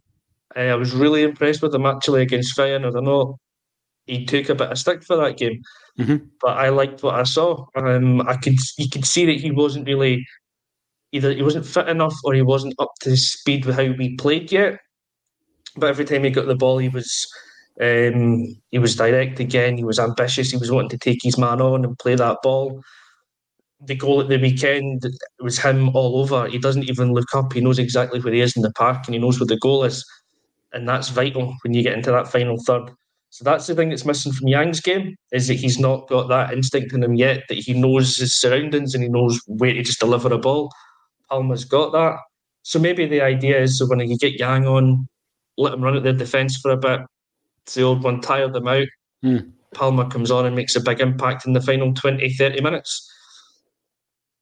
Uh, 0.56 0.60
I 0.60 0.74
was 0.74 0.94
really 0.94 1.22
impressed 1.22 1.62
with 1.62 1.74
him 1.74 1.86
actually 1.86 2.22
against 2.22 2.56
Feyenoord. 2.56 2.96
I 2.96 3.00
know 3.00 3.38
he 4.06 4.24
took 4.24 4.48
a 4.48 4.54
bit 4.54 4.70
of 4.70 4.78
stick 4.78 5.02
for 5.02 5.16
that 5.16 5.36
game, 5.36 5.62
mm-hmm. 5.98 6.16
but 6.40 6.56
I 6.56 6.70
liked 6.70 7.02
what 7.02 7.14
I 7.14 7.22
saw. 7.22 7.66
Um, 7.76 8.20
I 8.22 8.36
could 8.36 8.58
you 8.78 8.88
could 8.88 9.06
see 9.06 9.26
that 9.26 9.40
he 9.40 9.50
wasn't 9.50 9.86
really 9.86 10.26
either 11.12 11.32
he 11.32 11.42
wasn't 11.42 11.66
fit 11.66 11.88
enough 11.88 12.14
or 12.24 12.34
he 12.34 12.42
wasn't 12.42 12.74
up 12.78 12.90
to 13.00 13.16
speed 13.16 13.64
with 13.64 13.76
how 13.76 13.92
we 13.96 14.16
played 14.16 14.50
yet. 14.50 14.78
But 15.76 15.90
every 15.90 16.04
time 16.04 16.24
he 16.24 16.30
got 16.30 16.46
the 16.46 16.54
ball, 16.54 16.78
he 16.78 16.88
was 16.88 17.28
um, 17.80 18.46
he 18.70 18.78
was 18.78 18.96
direct 18.96 19.40
again. 19.40 19.76
He 19.76 19.84
was 19.84 19.98
ambitious. 19.98 20.50
He 20.50 20.56
was 20.56 20.70
wanting 20.70 20.90
to 20.90 20.98
take 20.98 21.20
his 21.22 21.38
man 21.38 21.60
on 21.60 21.84
and 21.84 21.98
play 21.98 22.14
that 22.16 22.38
ball. 22.42 22.82
The 23.84 23.94
goal 23.94 24.20
at 24.20 24.28
the 24.28 24.38
weekend 24.38 25.04
was 25.40 25.58
him 25.58 25.88
all 25.90 26.18
over. 26.18 26.46
He 26.46 26.58
doesn't 26.58 26.88
even 26.88 27.12
look 27.12 27.34
up. 27.34 27.52
He 27.52 27.60
knows 27.60 27.78
exactly 27.78 28.20
where 28.20 28.32
he 28.32 28.40
is 28.40 28.56
in 28.56 28.62
the 28.62 28.72
park 28.72 29.06
and 29.06 29.14
he 29.14 29.20
knows 29.20 29.40
where 29.40 29.46
the 29.46 29.56
goal 29.56 29.84
is. 29.84 30.04
And 30.72 30.88
that's 30.88 31.08
vital 31.08 31.54
when 31.62 31.74
you 31.74 31.82
get 31.82 31.94
into 31.94 32.12
that 32.12 32.28
final 32.28 32.56
third. 32.64 32.90
So 33.32 33.44
that's 33.44 33.66
the 33.66 33.74
thing 33.74 33.88
that's 33.88 34.04
missing 34.04 34.30
from 34.30 34.48
Yang's 34.48 34.80
game 34.80 35.16
is 35.32 35.48
that 35.48 35.54
he's 35.54 35.78
not 35.78 36.06
got 36.06 36.28
that 36.28 36.52
instinct 36.52 36.92
in 36.92 37.02
him 37.02 37.14
yet. 37.14 37.44
That 37.48 37.56
he 37.56 37.72
knows 37.72 38.14
his 38.14 38.38
surroundings 38.38 38.94
and 38.94 39.02
he 39.02 39.08
knows 39.08 39.40
where 39.46 39.72
to 39.72 39.82
just 39.82 40.00
deliver 40.00 40.30
a 40.30 40.36
ball. 40.36 40.70
Palma's 41.30 41.64
got 41.64 41.92
that. 41.92 42.18
So 42.60 42.78
maybe 42.78 43.06
the 43.06 43.22
idea 43.22 43.62
is 43.62 43.78
so 43.78 43.86
when 43.86 44.00
you 44.00 44.18
get 44.18 44.38
Yang 44.38 44.66
on, 44.66 45.08
let 45.56 45.72
him 45.72 45.80
run 45.80 45.96
at 45.96 46.02
their 46.02 46.12
defence 46.12 46.58
for 46.58 46.72
a 46.72 46.76
bit. 46.76 47.00
It's 47.64 47.74
the 47.74 47.84
old 47.84 48.02
one, 48.02 48.20
tire 48.20 48.48
them 48.48 48.68
out. 48.68 48.88
Mm. 49.24 49.50
Palma 49.72 50.10
comes 50.10 50.30
on 50.30 50.44
and 50.44 50.54
makes 50.54 50.76
a 50.76 50.80
big 50.80 51.00
impact 51.00 51.46
in 51.46 51.54
the 51.54 51.62
final 51.62 51.94
20, 51.94 52.28
30 52.34 52.60
minutes. 52.60 53.10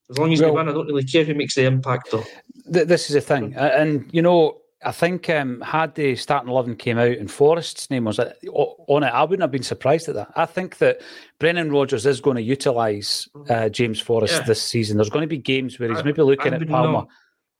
As 0.09 0.17
long 0.17 0.33
as 0.33 0.41
well, 0.41 0.49
you 0.49 0.55
win, 0.57 0.67
I 0.67 0.73
don't 0.73 0.87
really 0.87 1.05
care 1.05 1.23
who 1.23 1.33
makes 1.33 1.55
the 1.55 1.63
impact, 1.63 2.09
though. 2.11 2.25
Th- 2.73 2.87
this 2.87 3.09
is 3.09 3.13
the 3.13 3.21
thing. 3.21 3.55
And, 3.55 4.09
you 4.11 4.21
know, 4.21 4.60
I 4.83 4.91
think 4.91 5.29
um, 5.29 5.61
had 5.61 5.93
the 5.95 6.15
starting 6.15 6.49
eleven 6.49 6.75
came 6.75 6.97
out 6.97 7.17
and 7.17 7.29
Forrest's 7.29 7.89
name 7.89 8.05
was 8.05 8.19
on 8.19 9.03
it, 9.03 9.07
I 9.07 9.23
wouldn't 9.23 9.41
have 9.41 9.51
been 9.51 9.63
surprised 9.63 10.09
at 10.09 10.15
that. 10.15 10.31
I 10.35 10.45
think 10.45 10.79
that 10.79 11.01
Brendan 11.39 11.71
Rodgers 11.71 12.05
is 12.05 12.19
going 12.19 12.37
to 12.37 12.41
utilise 12.41 13.29
uh, 13.49 13.69
James 13.69 13.99
Forrest 13.99 14.33
yeah. 14.33 14.43
this 14.43 14.61
season. 14.61 14.97
There's 14.97 15.09
going 15.09 15.21
to 15.21 15.27
be 15.27 15.37
games 15.37 15.79
where 15.79 15.89
he's 15.89 15.99
I, 15.99 16.03
maybe 16.03 16.23
looking 16.23 16.53
at 16.53 16.67
Palma 16.67 16.91
not, 16.91 17.07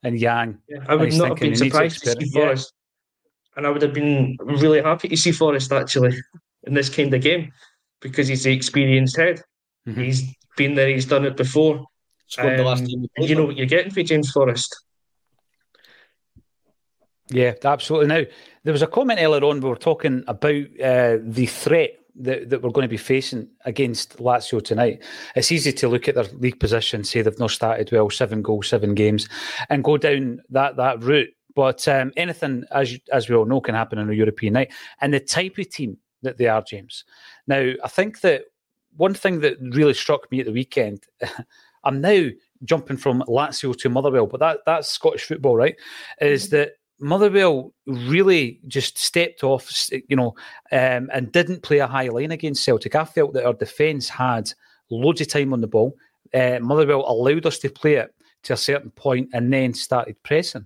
and 0.04 0.20
Yang. 0.20 0.58
Yeah, 0.68 0.84
I 0.88 0.96
would 0.96 1.14
not 1.14 1.30
have 1.30 1.40
been 1.40 1.56
surprised 1.56 2.04
to, 2.04 2.16
to 2.16 2.26
see 2.26 2.32
Forrest, 2.32 2.74
yeah. 2.74 3.58
and 3.58 3.68
I 3.68 3.70
would 3.70 3.84
have 3.84 3.94
been 3.94 4.38
really 4.42 4.82
happy 4.82 5.08
to 5.10 5.18
see 5.18 5.32
Forrest 5.32 5.72
actually 5.72 6.20
in 6.64 6.74
this 6.74 6.90
kind 6.90 7.14
of 7.14 7.22
game 7.22 7.52
because 8.02 8.28
he's 8.28 8.44
the 8.44 8.52
experienced 8.52 9.18
head. 9.18 9.44
Mm-hmm. 9.88 10.02
He's 10.02 10.24
been 10.58 10.74
there, 10.76 10.90
he's 10.90 11.06
done 11.06 11.26
it 11.26 11.38
before. 11.38 11.86
Um, 12.38 12.88
you 13.18 13.36
know 13.36 13.46
what 13.46 13.58
you're 13.58 13.66
getting 13.66 13.92
for 13.92 14.04
James 14.04 14.32
Forrest. 14.32 14.86
Yeah, 17.32 17.54
absolutely. 17.64 18.08
Now, 18.08 18.24
there 18.64 18.74
was 18.74 18.82
a 18.82 18.88
comment 18.88 19.20
earlier 19.22 19.44
on, 19.44 19.62
we 19.62 19.70
were 19.70 19.76
talking 19.76 20.24
about 20.28 20.66
uh, 20.84 21.18
the 21.22 21.48
threat 21.48 21.92
that, 22.16 22.50
that 22.50 22.62
we're 22.62 22.72
going 22.72 22.86
to 22.86 22.90
be 22.90 22.98
facing 22.98 23.48
against 23.66 24.18
Lazio 24.18 24.64
tonight. 24.64 25.02
It's 25.36 25.52
easy 25.52 25.72
to 25.74 25.88
look 25.88 26.08
at 26.08 26.16
their 26.16 26.26
league 26.26 26.60
position, 26.60 27.04
say 27.04 27.22
they've 27.22 27.40
not 27.40 27.52
started 27.52 27.92
well, 27.92 28.10
seven 28.10 28.42
goals, 28.42 28.68
seven 28.68 28.96
games, 28.96 29.30
and 29.70 29.84
go 29.84 29.98
down 29.98 30.42
that, 30.50 30.76
that 30.76 31.02
route. 31.02 31.30
But 31.56 31.88
um, 31.88 32.12
anything, 32.18 32.66
as, 32.72 32.98
as 33.12 33.30
we 33.30 33.36
all 33.36 33.46
know, 33.46 33.62
can 33.62 33.76
happen 33.76 34.00
on 34.00 34.10
a 34.10 34.14
European 34.14 34.54
night. 34.54 34.72
And 35.00 35.14
the 35.14 35.20
type 35.20 35.58
of 35.58 35.70
team 35.70 35.98
that 36.22 36.38
they 36.38 36.48
are, 36.48 36.62
James. 36.62 37.06
Now, 37.48 37.72
I 37.84 37.88
think 37.88 38.22
that 38.22 38.44
one 38.98 39.14
thing 39.14 39.40
that 39.40 39.58
really 39.60 39.94
struck 39.94 40.32
me 40.32 40.42
at 40.42 40.46
the 40.46 40.52
weekend, 40.52 41.06
I'm 41.84 42.02
now 42.02 42.28
jumping 42.64 42.98
from 42.98 43.24
Lazio 43.28 43.78
to 43.80 43.90
Motherwell, 43.90 44.28
but 44.28 44.40
that 44.40 44.60
that's 44.66 44.90
Scottish 44.90 45.24
football, 45.24 45.56
right? 45.56 45.76
Is 46.20 46.48
mm-hmm. 46.48 46.58
that 46.58 46.72
Motherwell 47.02 47.74
really 47.86 48.60
just 48.68 48.98
stepped 48.98 49.44
off, 49.44 49.90
you 50.08 50.16
know, 50.16 50.36
um, 50.72 51.10
and 51.12 51.32
didn't 51.32 51.64
play 51.64 51.80
a 51.80 51.88
high 51.88 52.10
line 52.10 52.32
against 52.32 52.64
Celtic. 52.64 52.96
I 52.96 53.06
felt 53.06 53.34
that 53.34 53.46
our 53.46 53.54
defence 53.54 54.08
had 54.08 54.52
loads 54.90 55.22
of 55.22 55.28
time 55.28 55.54
on 55.54 55.62
the 55.62 55.68
ball. 55.68 55.96
Uh, 56.34 56.60
Motherwell 56.62 57.04
allowed 57.08 57.46
us 57.46 57.60
to 57.60 57.70
play 57.70 57.96
it 57.96 58.14
to 58.44 58.54
a 58.54 58.58
certain 58.58 58.92
point 58.92 59.30
and 59.34 59.52
then 59.52 59.74
started 59.74 60.22
pressing. 60.24 60.66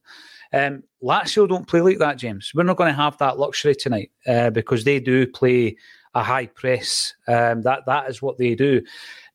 Um, 0.54 0.84
Lazio 1.04 1.48
don't 1.48 1.68
play 1.68 1.82
like 1.82 2.00
that, 2.00 2.18
James. 2.18 2.52
We're 2.54 2.64
not 2.64 2.78
going 2.78 2.94
to 2.94 3.02
have 3.02 3.18
that 3.18 3.40
luxury 3.40 3.76
tonight 3.76 4.12
uh, 4.28 4.50
because 4.50 4.84
they 4.84 5.00
do 5.00 5.28
play 5.28 5.76
a 6.14 6.24
high 6.24 6.48
press. 6.48 7.14
Um, 7.28 7.62
that 7.64 7.86
that 7.86 8.10
is 8.10 8.22
what 8.22 8.38
they 8.38 8.56
do. 8.56 8.82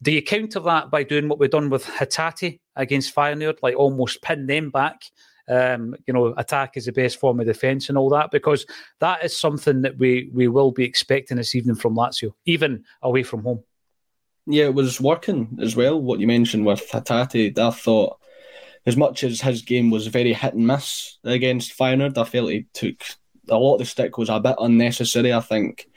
Do 0.02 0.12
you 0.12 0.22
counter 0.22 0.60
that 0.60 0.90
by 0.90 1.02
doing 1.02 1.28
what 1.28 1.38
we've 1.38 1.50
done 1.50 1.68
with 1.68 1.84
Hatate 1.84 2.60
against 2.76 3.14
Feyenoord, 3.14 3.58
like 3.62 3.76
almost 3.76 4.22
pin 4.22 4.46
them 4.46 4.70
back? 4.70 5.02
Um, 5.50 5.96
you 6.06 6.14
know, 6.14 6.32
attack 6.36 6.76
is 6.76 6.84
the 6.84 6.92
best 6.92 7.18
form 7.18 7.40
of 7.40 7.46
defence 7.46 7.88
and 7.88 7.98
all 7.98 8.08
that, 8.10 8.30
because 8.30 8.64
that 9.00 9.24
is 9.24 9.36
something 9.36 9.82
that 9.82 9.98
we 9.98 10.30
we 10.32 10.46
will 10.46 10.70
be 10.70 10.84
expecting 10.84 11.36
this 11.36 11.56
evening 11.56 11.74
from 11.74 11.96
Lazio, 11.96 12.32
even 12.46 12.84
away 13.02 13.24
from 13.24 13.42
home. 13.42 13.64
Yeah, 14.46 14.66
it 14.66 14.74
was 14.74 15.00
working 15.00 15.58
as 15.60 15.74
well. 15.74 16.00
What 16.00 16.20
you 16.20 16.26
mentioned 16.26 16.64
with 16.64 16.88
Hatate, 16.90 17.58
I 17.58 17.70
thought 17.70 18.18
as 18.86 18.96
much 18.96 19.24
as 19.24 19.40
his 19.40 19.62
game 19.62 19.90
was 19.90 20.06
very 20.06 20.32
hit 20.32 20.54
and 20.54 20.66
miss 20.66 21.18
against 21.24 21.76
Feyenoord, 21.76 22.16
I 22.16 22.24
felt 22.24 22.50
he 22.50 22.66
took 22.72 23.02
a 23.48 23.58
lot 23.58 23.74
of 23.74 23.80
the 23.80 23.84
stick 23.86 24.16
was 24.16 24.28
a 24.28 24.40
bit 24.40 24.56
unnecessary. 24.58 25.32
I 25.32 25.40
think 25.40 25.88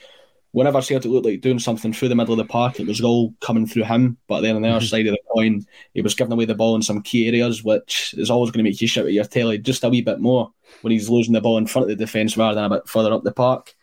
whenever 0.53 0.81
Celtic 0.81 1.11
looked 1.11 1.25
like 1.25 1.41
doing 1.41 1.59
something 1.59 1.91
through 1.91 2.09
the 2.09 2.15
middle 2.15 2.33
of 2.33 2.37
the 2.37 2.45
park, 2.45 2.79
it 2.79 2.87
was 2.87 3.01
all 3.01 3.33
coming 3.41 3.67
through 3.67 3.83
him. 3.83 4.17
But 4.27 4.41
then 4.41 4.55
on 4.55 4.61
the 4.61 4.67
mm-hmm. 4.67 4.77
other 4.77 4.85
side 4.85 5.07
of 5.07 5.13
the 5.13 5.19
coin, 5.33 5.65
he 5.93 6.01
was 6.01 6.13
giving 6.13 6.31
away 6.31 6.45
the 6.45 6.55
ball 6.55 6.75
in 6.75 6.81
some 6.83 7.01
key 7.01 7.27
areas, 7.27 7.63
which 7.63 8.13
is 8.17 8.29
always 8.29 8.51
going 8.51 8.63
to 8.63 8.69
make 8.69 8.79
you 8.79 8.87
shout 8.87 9.05
at 9.05 9.13
your 9.13 9.25
telly 9.25 9.57
just 9.57 9.83
a 9.83 9.89
wee 9.89 10.01
bit 10.01 10.19
more 10.19 10.51
when 10.81 10.91
he's 10.91 11.09
losing 11.09 11.33
the 11.33 11.41
ball 11.41 11.57
in 11.57 11.67
front 11.67 11.83
of 11.83 11.89
the 11.89 12.03
defence 12.03 12.37
rather 12.37 12.55
than 12.55 12.65
a 12.65 12.75
bit 12.75 12.87
further 12.87 13.11
up 13.11 13.23
the 13.23 13.31
park. 13.31 13.73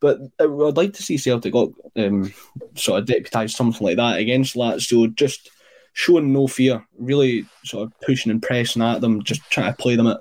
But 0.00 0.18
I'd 0.40 0.76
like 0.76 0.94
to 0.94 1.02
see 1.02 1.18
Celtic 1.18 1.54
um, 1.54 2.32
sort 2.74 3.02
of 3.02 3.08
deputise 3.08 3.50
something 3.50 3.86
like 3.86 3.96
that 3.96 4.18
against 4.18 4.56
Lazio, 4.56 5.14
just 5.14 5.50
showing 5.92 6.32
no 6.32 6.46
fear, 6.46 6.86
really 6.98 7.44
sort 7.64 7.84
of 7.84 8.00
pushing 8.00 8.30
and 8.30 8.42
pressing 8.42 8.82
at 8.82 9.02
them, 9.02 9.22
just 9.22 9.42
trying 9.50 9.72
to 9.72 9.76
play 9.76 9.94
them 9.94 10.06
at 10.06 10.20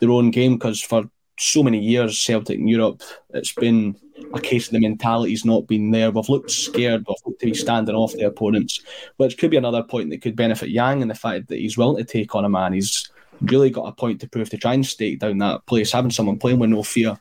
their 0.00 0.10
own 0.10 0.30
game. 0.30 0.54
Because 0.54 0.82
for 0.82 1.04
so 1.38 1.62
many 1.62 1.78
years, 1.78 2.18
Celtic 2.18 2.58
in 2.58 2.68
Europe, 2.68 3.02
it's 3.30 3.52
been 3.52 3.96
a 4.34 4.40
case 4.40 4.66
of 4.66 4.72
the 4.72 4.80
mentality's 4.80 5.44
not 5.44 5.66
been 5.66 5.90
there. 5.90 6.10
We've 6.10 6.28
looked 6.28 6.50
scared. 6.50 7.04
We've 7.06 7.16
looked 7.26 7.40
to 7.40 7.46
be 7.46 7.54
standing 7.54 7.94
off 7.94 8.12
the 8.12 8.26
opponents, 8.26 8.80
which 9.16 9.38
could 9.38 9.50
be 9.50 9.56
another 9.56 9.82
point 9.82 10.10
that 10.10 10.22
could 10.22 10.36
benefit 10.36 10.70
Yang 10.70 11.02
and 11.02 11.10
the 11.10 11.14
fact 11.14 11.48
that 11.48 11.58
he's 11.58 11.78
willing 11.78 12.04
to 12.04 12.04
take 12.04 12.34
on 12.34 12.44
a 12.44 12.48
man. 12.48 12.72
He's 12.72 13.10
really 13.40 13.70
got 13.70 13.88
a 13.88 13.92
point 13.92 14.20
to 14.20 14.28
prove 14.28 14.50
to 14.50 14.58
try 14.58 14.74
and 14.74 14.86
stake 14.86 15.18
down 15.18 15.38
that 15.38 15.66
place. 15.66 15.92
Having 15.92 16.12
someone 16.12 16.38
playing 16.38 16.58
with 16.58 16.70
no 16.70 16.82
fear 16.82 17.18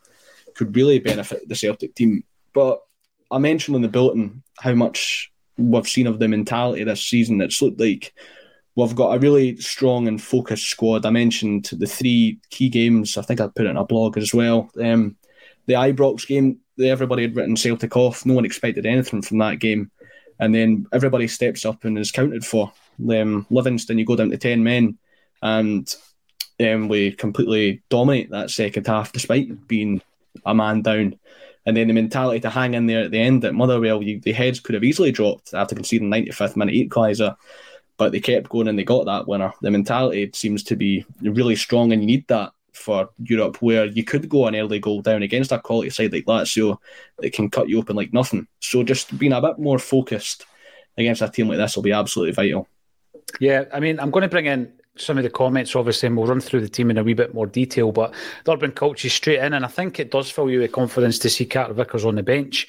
could 0.55 0.75
really 0.75 0.99
benefit 0.99 1.47
the 1.47 1.55
Celtic 1.55 1.95
team. 1.95 2.23
But 2.53 2.81
I 3.29 3.37
mentioned 3.37 3.75
in 3.75 3.81
the 3.81 3.87
bulletin 3.87 4.43
how 4.59 4.73
much 4.73 5.31
we've 5.57 5.87
seen 5.87 6.07
of 6.07 6.19
the 6.19 6.27
mentality 6.27 6.83
this 6.83 7.01
season. 7.01 7.41
It's 7.41 7.61
looked 7.61 7.79
like 7.79 8.13
we've 8.75 8.95
got 8.95 9.15
a 9.15 9.19
really 9.19 9.57
strong 9.57 10.07
and 10.07 10.21
focused 10.21 10.67
squad. 10.69 11.05
I 11.05 11.09
mentioned 11.09 11.69
the 11.71 11.85
three 11.85 12.39
key 12.49 12.69
games. 12.69 13.17
I 13.17 13.21
think 13.21 13.39
I 13.39 13.47
put 13.47 13.65
it 13.65 13.69
in 13.69 13.77
a 13.77 13.85
blog 13.85 14.17
as 14.17 14.33
well. 14.33 14.69
Um, 14.81 15.15
the 15.67 15.73
Ibrox 15.73 16.27
game, 16.27 16.59
everybody 16.79 17.23
had 17.23 17.35
written 17.35 17.55
Celtic 17.55 17.95
off. 17.95 18.25
No 18.25 18.33
one 18.33 18.45
expected 18.45 18.85
anything 18.85 19.21
from 19.21 19.37
that 19.39 19.59
game. 19.59 19.91
And 20.39 20.55
then 20.55 20.87
everybody 20.91 21.27
steps 21.27 21.65
up 21.65 21.83
and 21.83 21.97
is 21.97 22.11
counted 22.11 22.45
for. 22.45 22.71
Um, 23.09 23.45
Livingston, 23.49 23.97
you 23.97 24.05
go 24.05 24.15
down 24.15 24.31
to 24.31 24.37
10 24.37 24.63
men, 24.63 24.97
and 25.41 25.93
um, 26.59 26.87
we 26.87 27.11
completely 27.11 27.81
dominate 27.89 28.29
that 28.31 28.49
second 28.49 28.87
half 28.87 29.11
despite 29.11 29.67
being 29.67 30.01
a 30.45 30.53
man 30.53 30.81
down. 30.81 31.19
And 31.65 31.77
then 31.77 31.87
the 31.87 31.93
mentality 31.93 32.39
to 32.41 32.49
hang 32.49 32.73
in 32.73 32.87
there 32.87 33.03
at 33.03 33.11
the 33.11 33.19
end 33.19 33.45
at 33.45 33.53
Motherwell, 33.53 34.01
you, 34.01 34.19
the 34.19 34.31
heads 34.31 34.59
could 34.59 34.73
have 34.73 34.83
easily 34.83 35.11
dropped 35.11 35.53
after 35.53 35.75
conceding 35.75 36.09
95th 36.09 36.55
minute 36.55 36.73
equaliser, 36.73 37.35
but 37.97 38.11
they 38.11 38.19
kept 38.19 38.49
going 38.49 38.67
and 38.67 38.79
they 38.79 38.83
got 38.83 39.05
that 39.05 39.27
winner. 39.27 39.53
The 39.61 39.69
mentality 39.69 40.31
seems 40.33 40.63
to 40.63 40.75
be 40.75 41.05
really 41.21 41.55
strong, 41.55 41.91
and 41.91 42.01
you 42.01 42.07
need 42.07 42.27
that 42.29 42.51
for 42.73 43.09
Europe, 43.23 43.61
where 43.61 43.85
you 43.85 44.03
could 44.03 44.29
go 44.29 44.47
an 44.47 44.55
early 44.55 44.79
goal 44.79 45.01
down 45.01 45.23
against 45.23 45.51
a 45.51 45.59
quality 45.59 45.89
side 45.89 46.13
like 46.13 46.25
Lazio 46.25 46.77
that 47.19 47.33
can 47.33 47.49
cut 47.49 47.69
you 47.69 47.79
open 47.79 47.95
like 47.95 48.13
nothing. 48.13 48.47
So 48.59 48.83
just 48.83 49.17
being 49.17 49.33
a 49.33 49.41
bit 49.41 49.59
more 49.59 49.79
focused 49.79 50.45
against 50.97 51.21
a 51.21 51.29
team 51.29 51.47
like 51.47 51.57
this 51.57 51.75
will 51.75 51.83
be 51.83 51.91
absolutely 51.91 52.33
vital. 52.33 52.67
Yeah, 53.39 53.65
I 53.73 53.79
mean, 53.79 53.99
I'm 53.99 54.11
going 54.11 54.23
to 54.23 54.29
bring 54.29 54.45
in 54.45 54.71
some 54.97 55.17
of 55.17 55.23
the 55.23 55.29
comments, 55.29 55.75
obviously, 55.75 56.07
and 56.07 56.17
we'll 56.17 56.27
run 56.27 56.41
through 56.41 56.61
the 56.61 56.69
team 56.69 56.91
in 56.91 56.97
a 56.97 57.03
wee 57.03 57.13
bit 57.13 57.33
more 57.33 57.45
detail. 57.45 57.91
But 57.91 58.13
the 58.43 58.53
Urban 58.53 58.71
culture 58.71 59.09
straight 59.09 59.39
in, 59.39 59.53
and 59.53 59.65
I 59.65 59.69
think 59.69 59.99
it 59.99 60.11
does 60.11 60.29
fill 60.29 60.49
you 60.49 60.59
with 60.59 60.71
confidence 60.71 61.17
to 61.19 61.29
see 61.29 61.45
Carter 61.45 61.73
Vickers 61.73 62.05
on 62.05 62.15
the 62.15 62.23
bench. 62.23 62.67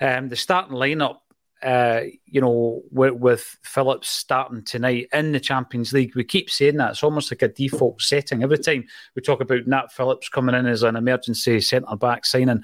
Um, 0.00 0.28
the 0.28 0.36
starting 0.36 0.76
lineup 0.76 1.18
uh, 1.62 2.02
you 2.26 2.40
know, 2.40 2.82
with, 2.90 3.14
with, 3.14 3.58
Phillips 3.62 4.08
starting 4.08 4.62
tonight 4.64 5.08
in 5.12 5.32
the 5.32 5.40
Champions 5.40 5.92
League. 5.92 6.14
We 6.16 6.24
keep 6.24 6.50
saying 6.50 6.76
that. 6.76 6.90
It's 6.90 7.02
almost 7.02 7.30
like 7.30 7.42
a 7.42 7.48
default 7.48 8.00
setting. 8.02 8.42
Every 8.42 8.58
time 8.58 8.84
we 9.14 9.22
talk 9.22 9.40
about 9.40 9.66
Nat 9.66 9.92
Phillips 9.92 10.28
coming 10.28 10.54
in 10.54 10.66
as 10.66 10.82
an 10.82 10.96
emergency 10.96 11.60
centre 11.60 11.96
back 11.96 12.26
signing, 12.26 12.62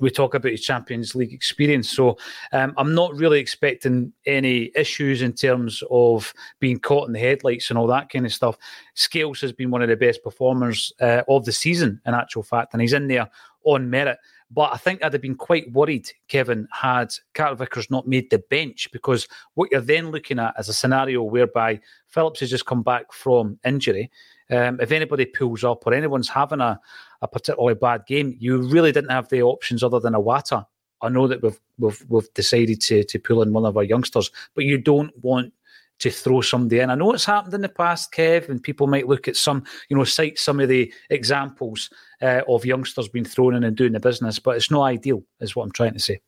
we 0.00 0.10
talk 0.10 0.34
about 0.34 0.52
his 0.52 0.62
Champions 0.62 1.14
League 1.14 1.32
experience. 1.32 1.90
So 1.90 2.18
um, 2.52 2.74
I'm 2.76 2.94
not 2.94 3.14
really 3.14 3.40
expecting 3.40 4.12
any 4.26 4.70
issues 4.74 5.22
in 5.22 5.32
terms 5.32 5.82
of 5.90 6.32
being 6.60 6.78
caught 6.78 7.06
in 7.06 7.12
the 7.12 7.20
headlights 7.20 7.70
and 7.70 7.78
all 7.78 7.86
that 7.88 8.10
kind 8.10 8.26
of 8.26 8.32
stuff. 8.32 8.56
Scales 8.94 9.40
has 9.40 9.52
been 9.52 9.70
one 9.70 9.82
of 9.82 9.88
the 9.88 9.96
best 9.96 10.22
performers 10.22 10.92
uh, 11.00 11.22
of 11.28 11.44
the 11.44 11.52
season, 11.52 12.00
in 12.06 12.14
actual 12.14 12.42
fact, 12.42 12.72
and 12.72 12.82
he's 12.82 12.92
in 12.92 13.08
there 13.08 13.28
on 13.64 13.90
merit. 13.90 14.18
But 14.50 14.72
I 14.72 14.76
think 14.76 15.02
I'd 15.02 15.12
have 15.12 15.22
been 15.22 15.34
quite 15.34 15.72
worried, 15.72 16.10
Kevin, 16.28 16.68
had 16.70 17.12
Carter 17.34 17.56
Vickers 17.56 17.90
not 17.90 18.06
made 18.06 18.30
the 18.30 18.38
bench 18.38 18.88
because 18.92 19.26
what 19.54 19.70
you're 19.72 19.80
then 19.80 20.10
looking 20.10 20.38
at 20.38 20.54
is 20.58 20.68
a 20.68 20.72
scenario 20.72 21.22
whereby 21.24 21.80
Phillips 22.06 22.40
has 22.40 22.50
just 22.50 22.66
come 22.66 22.82
back 22.82 23.12
from 23.12 23.58
injury. 23.64 24.10
Um, 24.50 24.80
if 24.80 24.92
anybody 24.92 25.26
pulls 25.26 25.64
up 25.64 25.84
or 25.84 25.94
anyone's 25.94 26.28
having 26.28 26.60
a, 26.60 26.78
a 27.22 27.28
particularly 27.28 27.74
bad 27.74 28.06
game, 28.06 28.36
you 28.38 28.58
really 28.58 28.92
didn't 28.92 29.10
have 29.10 29.28
the 29.28 29.42
options 29.42 29.82
other 29.82 29.98
than 29.98 30.14
Iwata. 30.14 30.64
I 31.02 31.08
know 31.08 31.26
that 31.26 31.42
we've 31.42 31.60
we've 31.78 32.04
we've 32.08 32.32
decided 32.34 32.80
to 32.82 33.04
to 33.04 33.18
pull 33.18 33.42
in 33.42 33.52
one 33.52 33.66
of 33.66 33.76
our 33.76 33.82
youngsters, 33.82 34.30
but 34.54 34.64
you 34.64 34.78
don't 34.78 35.12
want 35.22 35.52
to 35.98 36.10
throw 36.10 36.40
somebody 36.40 36.80
in. 36.80 36.90
I 36.90 36.94
know 36.94 37.12
it's 37.12 37.24
happened 37.24 37.54
in 37.54 37.62
the 37.62 37.68
past, 37.68 38.12
Kev, 38.12 38.48
and 38.48 38.62
people 38.62 38.86
might 38.86 39.08
look 39.08 39.28
at 39.28 39.36
some, 39.36 39.64
you 39.88 39.96
know, 39.96 40.04
cite 40.04 40.38
some 40.38 40.60
of 40.60 40.68
the 40.68 40.92
examples 41.10 41.90
uh, 42.22 42.42
of 42.48 42.64
youngsters 42.64 43.08
being 43.08 43.24
thrown 43.24 43.54
in 43.54 43.64
and 43.64 43.76
doing 43.76 43.92
the 43.92 44.00
business, 44.00 44.38
but 44.38 44.56
it's 44.56 44.70
not 44.70 44.82
ideal, 44.82 45.22
is 45.40 45.54
what 45.54 45.64
I'm 45.64 45.72
trying 45.72 45.94
to 45.94 45.98
say. 45.98 46.20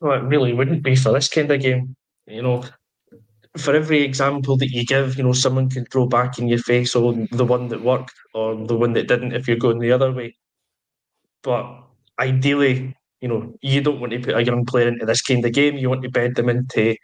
Well, 0.00 0.18
it 0.18 0.24
really 0.24 0.52
wouldn't 0.52 0.82
be 0.82 0.96
for 0.96 1.12
this 1.12 1.28
kind 1.28 1.50
of 1.50 1.60
game. 1.60 1.94
You 2.26 2.42
know, 2.42 2.64
for 3.58 3.74
every 3.74 4.02
example 4.02 4.56
that 4.56 4.70
you 4.70 4.84
give, 4.84 5.16
you 5.16 5.24
know, 5.24 5.32
someone 5.32 5.68
can 5.68 5.84
throw 5.86 6.06
back 6.06 6.38
in 6.38 6.48
your 6.48 6.58
face 6.58 6.94
on 6.94 7.28
the 7.32 7.44
one 7.44 7.68
that 7.68 7.82
worked 7.82 8.14
or 8.34 8.54
the 8.66 8.76
one 8.76 8.92
that 8.94 9.08
didn't 9.08 9.32
if 9.32 9.48
you're 9.48 9.56
going 9.56 9.78
the 9.78 9.92
other 9.92 10.12
way. 10.12 10.36
But 11.42 11.82
ideally, 12.18 12.96
you 13.20 13.28
know, 13.28 13.54
you 13.60 13.80
don't 13.80 14.00
want 14.00 14.12
to 14.12 14.20
put 14.20 14.36
a 14.36 14.44
young 14.44 14.64
player 14.64 14.88
into 14.88 15.04
this 15.04 15.22
kind 15.22 15.44
of 15.44 15.52
game. 15.52 15.76
You 15.76 15.90
want 15.90 16.02
to 16.02 16.10
bed 16.10 16.36
them 16.36 16.48
into 16.48 16.96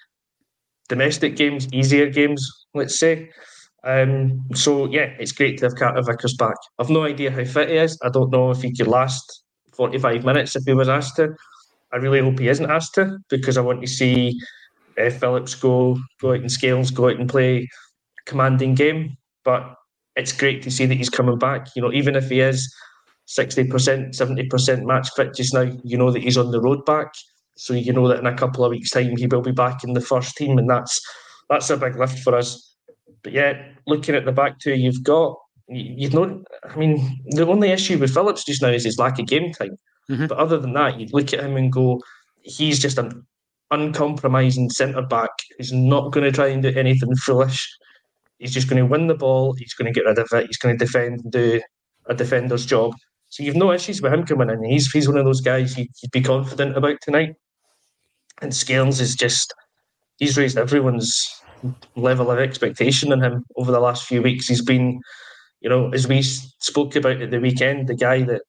domestic 0.88 1.36
games, 1.36 1.68
easier 1.72 2.08
games, 2.08 2.48
let's 2.74 2.98
say. 2.98 3.30
Um, 3.86 4.44
so 4.52 4.90
yeah, 4.90 5.14
it's 5.20 5.30
great 5.30 5.58
to 5.58 5.66
have 5.66 5.76
Carter 5.76 6.02
Vickers 6.02 6.34
back. 6.34 6.56
I've 6.78 6.90
no 6.90 7.04
idea 7.04 7.30
how 7.30 7.44
fit 7.44 7.70
he 7.70 7.76
is. 7.76 7.96
I 8.02 8.08
don't 8.08 8.32
know 8.32 8.50
if 8.50 8.60
he 8.60 8.74
could 8.74 8.88
last 8.88 9.44
45 9.74 10.24
minutes 10.24 10.56
if 10.56 10.64
he 10.66 10.74
was 10.74 10.88
asked 10.88 11.16
to. 11.16 11.34
I 11.92 11.98
really 11.98 12.20
hope 12.20 12.40
he 12.40 12.48
isn't 12.48 12.70
asked 12.70 12.94
to 12.96 13.18
because 13.30 13.56
I 13.56 13.60
want 13.60 13.80
to 13.82 13.86
see 13.86 14.38
uh, 15.00 15.10
Phillips 15.10 15.54
go 15.54 15.98
go 16.20 16.32
out 16.32 16.40
and 16.40 16.50
Scales 16.50 16.90
go 16.90 17.08
out 17.08 17.20
and 17.20 17.28
play 17.28 17.68
commanding 18.24 18.74
game. 18.74 19.16
But 19.44 19.72
it's 20.16 20.32
great 20.32 20.62
to 20.62 20.70
see 20.70 20.86
that 20.86 20.96
he's 20.96 21.10
coming 21.10 21.38
back. 21.38 21.68
You 21.76 21.82
know, 21.82 21.92
even 21.92 22.16
if 22.16 22.28
he 22.28 22.40
is 22.40 22.74
60%, 23.28 23.68
70% 23.68 24.84
match 24.84 25.10
fit 25.14 25.34
just 25.34 25.54
now, 25.54 25.70
you 25.84 25.96
know 25.96 26.10
that 26.10 26.22
he's 26.22 26.38
on 26.38 26.50
the 26.50 26.60
road 26.60 26.84
back. 26.86 27.12
So 27.56 27.72
you 27.72 27.92
know 27.92 28.08
that 28.08 28.18
in 28.18 28.26
a 28.26 28.36
couple 28.36 28.64
of 28.64 28.70
weeks' 28.70 28.90
time 28.90 29.16
he 29.16 29.28
will 29.28 29.42
be 29.42 29.52
back 29.52 29.84
in 29.84 29.92
the 29.92 30.00
first 30.00 30.36
team, 30.36 30.58
and 30.58 30.68
that's 30.68 31.00
that's 31.48 31.70
a 31.70 31.76
big 31.76 31.96
lift 31.96 32.18
for 32.18 32.34
us. 32.34 32.75
But 33.26 33.32
yeah, 33.32 33.60
looking 33.88 34.14
at 34.14 34.24
the 34.24 34.30
back 34.30 34.60
two 34.60 34.76
you've 34.76 35.02
got, 35.02 35.36
you, 35.66 36.08
know, 36.10 36.44
I 36.62 36.76
mean, 36.76 37.20
the 37.30 37.44
only 37.44 37.70
issue 37.70 37.98
with 37.98 38.14
Phillips 38.14 38.44
just 38.44 38.62
now 38.62 38.68
is 38.68 38.84
his 38.84 39.00
lack 39.00 39.18
of 39.18 39.26
game 39.26 39.52
time. 39.52 39.76
Mm-hmm. 40.08 40.26
But 40.28 40.38
other 40.38 40.58
than 40.58 40.74
that, 40.74 41.00
you 41.00 41.08
look 41.10 41.34
at 41.34 41.40
him 41.40 41.56
and 41.56 41.72
go, 41.72 42.00
he's 42.42 42.78
just 42.78 42.98
an 42.98 43.26
uncompromising 43.72 44.70
centre 44.70 45.02
back. 45.02 45.30
He's 45.58 45.72
not 45.72 46.12
going 46.12 46.22
to 46.22 46.30
try 46.30 46.46
and 46.46 46.62
do 46.62 46.68
anything 46.68 47.16
foolish. 47.16 47.68
He's 48.38 48.54
just 48.54 48.70
going 48.70 48.80
to 48.80 48.88
win 48.88 49.08
the 49.08 49.16
ball. 49.16 49.54
He's 49.54 49.74
going 49.74 49.92
to 49.92 50.00
get 50.00 50.06
rid 50.06 50.20
of 50.20 50.28
it. 50.30 50.46
He's 50.46 50.58
going 50.58 50.78
to 50.78 50.84
defend 50.84 51.22
and 51.24 51.32
do 51.32 51.60
a 52.06 52.14
defender's 52.14 52.64
job. 52.64 52.94
So 53.30 53.42
you've 53.42 53.56
no 53.56 53.72
issues 53.72 54.00
with 54.00 54.14
him 54.14 54.24
coming 54.24 54.50
in. 54.50 54.62
He's 54.62 54.88
he's 54.92 55.08
one 55.08 55.18
of 55.18 55.24
those 55.24 55.40
guys 55.40 55.76
you'd, 55.76 55.88
you'd 56.00 56.12
be 56.12 56.22
confident 56.22 56.76
about 56.76 56.98
tonight. 57.02 57.34
And 58.40 58.54
Scales 58.54 59.00
is 59.00 59.16
just 59.16 59.52
he's 60.18 60.38
raised 60.38 60.58
everyone's 60.58 61.28
level 61.94 62.30
of 62.30 62.38
expectation 62.38 63.12
in 63.12 63.22
him 63.22 63.44
over 63.56 63.72
the 63.72 63.80
last 63.80 64.06
few 64.06 64.22
weeks. 64.22 64.48
He's 64.48 64.62
been, 64.62 65.00
you 65.60 65.68
know, 65.68 65.90
as 65.90 66.06
we 66.06 66.22
spoke 66.22 66.96
about 66.96 67.22
at 67.22 67.30
the 67.30 67.40
weekend, 67.40 67.88
the 67.88 67.94
guy 67.94 68.22
that 68.22 68.42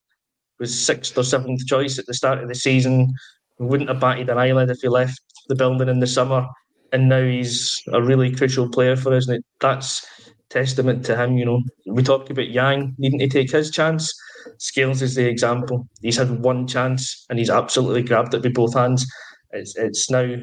was 0.60 0.78
sixth 0.78 1.18
or 1.18 1.24
seventh 1.24 1.66
choice 1.66 2.00
at 2.00 2.06
the 2.06 2.14
start 2.14 2.40
of 2.40 2.48
the 2.48 2.56
season, 2.56 3.14
wouldn't 3.60 3.90
have 3.90 4.00
batted 4.00 4.30
an 4.30 4.38
eyelid 4.38 4.70
if 4.70 4.80
he 4.82 4.88
left 4.88 5.22
the 5.50 5.56
building 5.56 5.90
in 5.90 6.00
the 6.00 6.08
summer, 6.08 6.46
and 6.92 7.10
now 7.10 7.24
he's 7.24 7.82
a 7.94 8.02
really 8.02 8.34
crucial 8.34 8.70
player 8.70 8.96
for 8.96 9.14
us. 9.14 9.28
And 9.28 9.44
that's 9.60 10.06
testament 10.50 11.06
to 11.06 11.16
him. 11.16 11.38
You 11.38 11.46
know, 11.46 11.62
we 11.88 12.04
talked 12.04 12.30
about 12.30 12.50
Yang 12.50 12.96
needing 12.98 13.20
to 13.20 13.28
take 13.28 13.52
his 13.52 13.72
chance. 13.72 14.14
Scales 14.60 15.02
is 15.02 15.16
the 15.16 15.28
example. 15.28 15.88
He's 16.02 16.18
had 16.18 16.42
one 16.42 16.68
chance 16.68 17.26
and 17.30 17.38
he's 17.38 17.50
absolutely 17.50 18.04
grabbed 18.04 18.34
it 18.34 18.44
with 18.44 18.54
both 18.54 18.74
hands. 18.74 19.06
It's 19.52 19.76
it's 19.76 20.10
now 20.10 20.36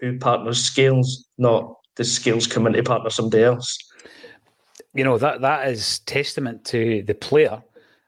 who 0.00 0.18
partners 0.18 0.62
Scales, 0.62 1.26
not 1.36 1.74
the 2.00 2.04
Scales 2.06 2.46
coming 2.46 2.72
to 2.72 2.82
partner 2.82 3.10
somebody 3.10 3.44
else. 3.44 3.76
You 4.94 5.04
know 5.04 5.18
that 5.18 5.42
that 5.42 5.68
is 5.68 5.98
testament 6.00 6.64
to 6.66 7.02
the 7.02 7.14
player. 7.14 7.62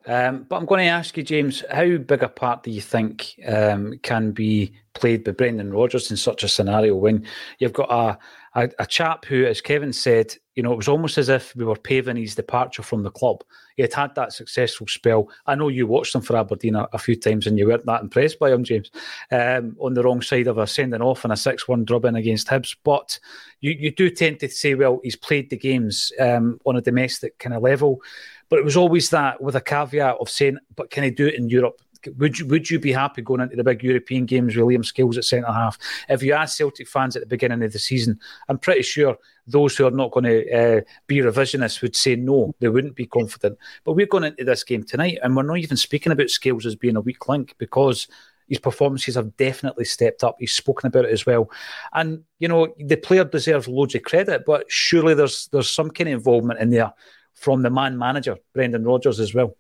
Um, 0.06 0.46
but 0.48 0.56
I'm 0.56 0.64
going 0.64 0.86
to 0.86 0.90
ask 0.90 1.14
you, 1.14 1.22
James, 1.22 1.62
how 1.70 1.98
big 1.98 2.22
a 2.22 2.28
part 2.28 2.62
do 2.62 2.70
you 2.70 2.80
think 2.80 3.38
um, 3.46 4.00
can 4.02 4.32
be 4.32 4.72
played 4.94 5.24
by 5.24 5.32
Brendan 5.32 5.74
Rodgers 5.74 6.10
in 6.10 6.16
such 6.16 6.42
a 6.42 6.48
scenario 6.48 6.96
when 6.96 7.26
you've 7.58 7.74
got 7.74 7.92
a 7.92 8.18
a, 8.54 8.68
a, 8.78 8.86
chap 8.86 9.24
who, 9.24 9.46
as 9.46 9.60
Kevin 9.60 9.92
said, 9.92 10.34
you 10.54 10.62
know, 10.62 10.72
it 10.72 10.76
was 10.76 10.88
almost 10.88 11.16
as 11.16 11.30
if 11.30 11.56
we 11.56 11.64
were 11.64 11.76
paving 11.76 12.16
his 12.16 12.34
departure 12.34 12.82
from 12.82 13.02
the 13.02 13.10
club. 13.10 13.42
He 13.76 13.82
had 13.82 13.94
had 13.94 14.14
that 14.14 14.34
successful 14.34 14.86
spell. 14.86 15.30
I 15.46 15.54
know 15.54 15.68
you 15.68 15.86
watched 15.86 16.14
him 16.14 16.20
for 16.20 16.36
Aberdeen 16.36 16.74
a, 16.74 16.86
a 16.92 16.98
few 16.98 17.16
times 17.16 17.46
and 17.46 17.58
you 17.58 17.66
weren't 17.66 17.86
that 17.86 18.02
impressed 18.02 18.38
by 18.38 18.52
him, 18.52 18.62
James, 18.62 18.90
um, 19.30 19.76
on 19.80 19.94
the 19.94 20.02
wrong 20.02 20.20
side 20.20 20.46
of 20.46 20.58
a 20.58 20.66
sending 20.66 21.00
off 21.00 21.24
and 21.24 21.32
a 21.32 21.36
6 21.36 21.66
1 21.66 21.84
drubbing 21.86 22.16
against 22.16 22.48
Hibs. 22.48 22.76
But 22.84 23.18
you, 23.60 23.72
you 23.72 23.90
do 23.90 24.10
tend 24.10 24.40
to 24.40 24.48
say, 24.48 24.74
well, 24.74 25.00
he's 25.02 25.16
played 25.16 25.48
the 25.48 25.56
games 25.56 26.12
um, 26.20 26.60
on 26.66 26.76
a 26.76 26.82
domestic 26.82 27.38
kind 27.38 27.54
of 27.54 27.62
level. 27.62 28.02
But 28.50 28.58
it 28.58 28.64
was 28.66 28.76
always 28.76 29.08
that 29.10 29.40
with 29.42 29.56
a 29.56 29.62
caveat 29.62 30.16
of 30.20 30.28
saying, 30.28 30.58
but 30.76 30.90
can 30.90 31.04
he 31.04 31.10
do 31.10 31.26
it 31.26 31.36
in 31.36 31.48
Europe? 31.48 31.80
Would 32.16 32.38
you 32.38 32.46
would 32.46 32.70
you 32.70 32.78
be 32.78 32.92
happy 32.92 33.22
going 33.22 33.40
into 33.40 33.56
the 33.56 33.64
big 33.64 33.82
European 33.82 34.26
games 34.26 34.56
with 34.56 34.64
Liam 34.64 34.84
Scales 34.84 35.18
at 35.18 35.24
centre 35.24 35.52
half? 35.52 35.78
If 36.08 36.22
you 36.22 36.32
ask 36.32 36.56
Celtic 36.56 36.88
fans 36.88 37.16
at 37.16 37.22
the 37.22 37.26
beginning 37.26 37.62
of 37.62 37.72
the 37.72 37.78
season, 37.78 38.18
I'm 38.48 38.58
pretty 38.58 38.82
sure 38.82 39.16
those 39.46 39.76
who 39.76 39.86
are 39.86 39.90
not 39.90 40.12
going 40.12 40.24
to 40.24 40.52
uh, 40.52 40.80
be 41.06 41.16
revisionists 41.18 41.82
would 41.82 41.96
say 41.96 42.16
no, 42.16 42.54
they 42.60 42.68
wouldn't 42.68 42.94
be 42.94 43.06
confident. 43.06 43.58
But 43.84 43.94
we're 43.94 44.06
going 44.06 44.24
into 44.24 44.44
this 44.44 44.64
game 44.64 44.84
tonight, 44.84 45.18
and 45.22 45.36
we're 45.36 45.42
not 45.42 45.58
even 45.58 45.76
speaking 45.76 46.12
about 46.12 46.30
Scales 46.30 46.66
as 46.66 46.76
being 46.76 46.96
a 46.96 47.00
weak 47.00 47.28
link 47.28 47.54
because 47.58 48.08
his 48.48 48.58
performances 48.58 49.14
have 49.14 49.36
definitely 49.36 49.84
stepped 49.84 50.22
up. 50.22 50.36
He's 50.38 50.52
spoken 50.52 50.88
about 50.88 51.06
it 51.06 51.12
as 51.12 51.26
well, 51.26 51.50
and 51.92 52.22
you 52.38 52.48
know 52.48 52.74
the 52.78 52.96
player 52.96 53.24
deserves 53.24 53.68
loads 53.68 53.94
of 53.94 54.02
credit, 54.02 54.44
but 54.46 54.70
surely 54.70 55.14
there's 55.14 55.48
there's 55.52 55.70
some 55.70 55.90
kind 55.90 56.08
of 56.08 56.14
involvement 56.14 56.60
in 56.60 56.70
there 56.70 56.92
from 57.34 57.62
the 57.62 57.70
man 57.70 57.96
manager 57.98 58.36
Brendan 58.54 58.84
Rodgers 58.84 59.20
as 59.20 59.34
well. 59.34 59.56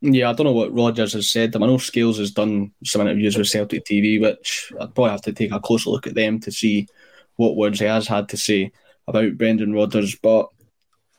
Yeah, 0.00 0.30
I 0.30 0.32
don't 0.32 0.46
know 0.46 0.52
what 0.52 0.74
Rodgers 0.74 1.14
has 1.14 1.30
said. 1.30 1.56
I 1.56 1.58
know 1.58 1.78
Scales 1.78 2.18
has 2.18 2.30
done 2.30 2.72
some 2.84 3.00
interviews 3.00 3.36
with 3.36 3.48
Celtic 3.48 3.84
TV, 3.84 4.20
which 4.20 4.72
I'd 4.80 4.94
probably 4.94 5.10
have 5.10 5.22
to 5.22 5.32
take 5.32 5.52
a 5.52 5.58
closer 5.58 5.90
look 5.90 6.06
at 6.06 6.14
them 6.14 6.38
to 6.40 6.52
see 6.52 6.86
what 7.36 7.56
words 7.56 7.80
he 7.80 7.86
has 7.86 8.06
had 8.06 8.28
to 8.28 8.36
say 8.36 8.70
about 9.08 9.36
Brendan 9.36 9.72
Rodgers. 9.72 10.14
But 10.14 10.48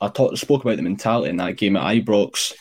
I 0.00 0.08
talk, 0.08 0.36
spoke 0.38 0.64
about 0.64 0.76
the 0.76 0.82
mentality 0.82 1.28
in 1.28 1.36
that 1.36 1.58
game 1.58 1.76
at 1.76 1.82
Ibrox. 1.82 2.54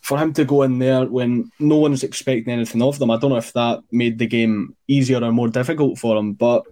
For 0.00 0.18
him 0.18 0.32
to 0.32 0.44
go 0.44 0.62
in 0.62 0.80
there 0.80 1.06
when 1.06 1.52
no 1.60 1.76
one's 1.76 2.02
expecting 2.02 2.52
anything 2.52 2.82
of 2.82 2.98
them, 2.98 3.12
I 3.12 3.18
don't 3.18 3.30
know 3.30 3.36
if 3.36 3.52
that 3.52 3.82
made 3.92 4.18
the 4.18 4.26
game 4.26 4.74
easier 4.88 5.22
or 5.22 5.30
more 5.30 5.48
difficult 5.48 5.96
for 5.96 6.16
him. 6.16 6.32
But 6.32 6.64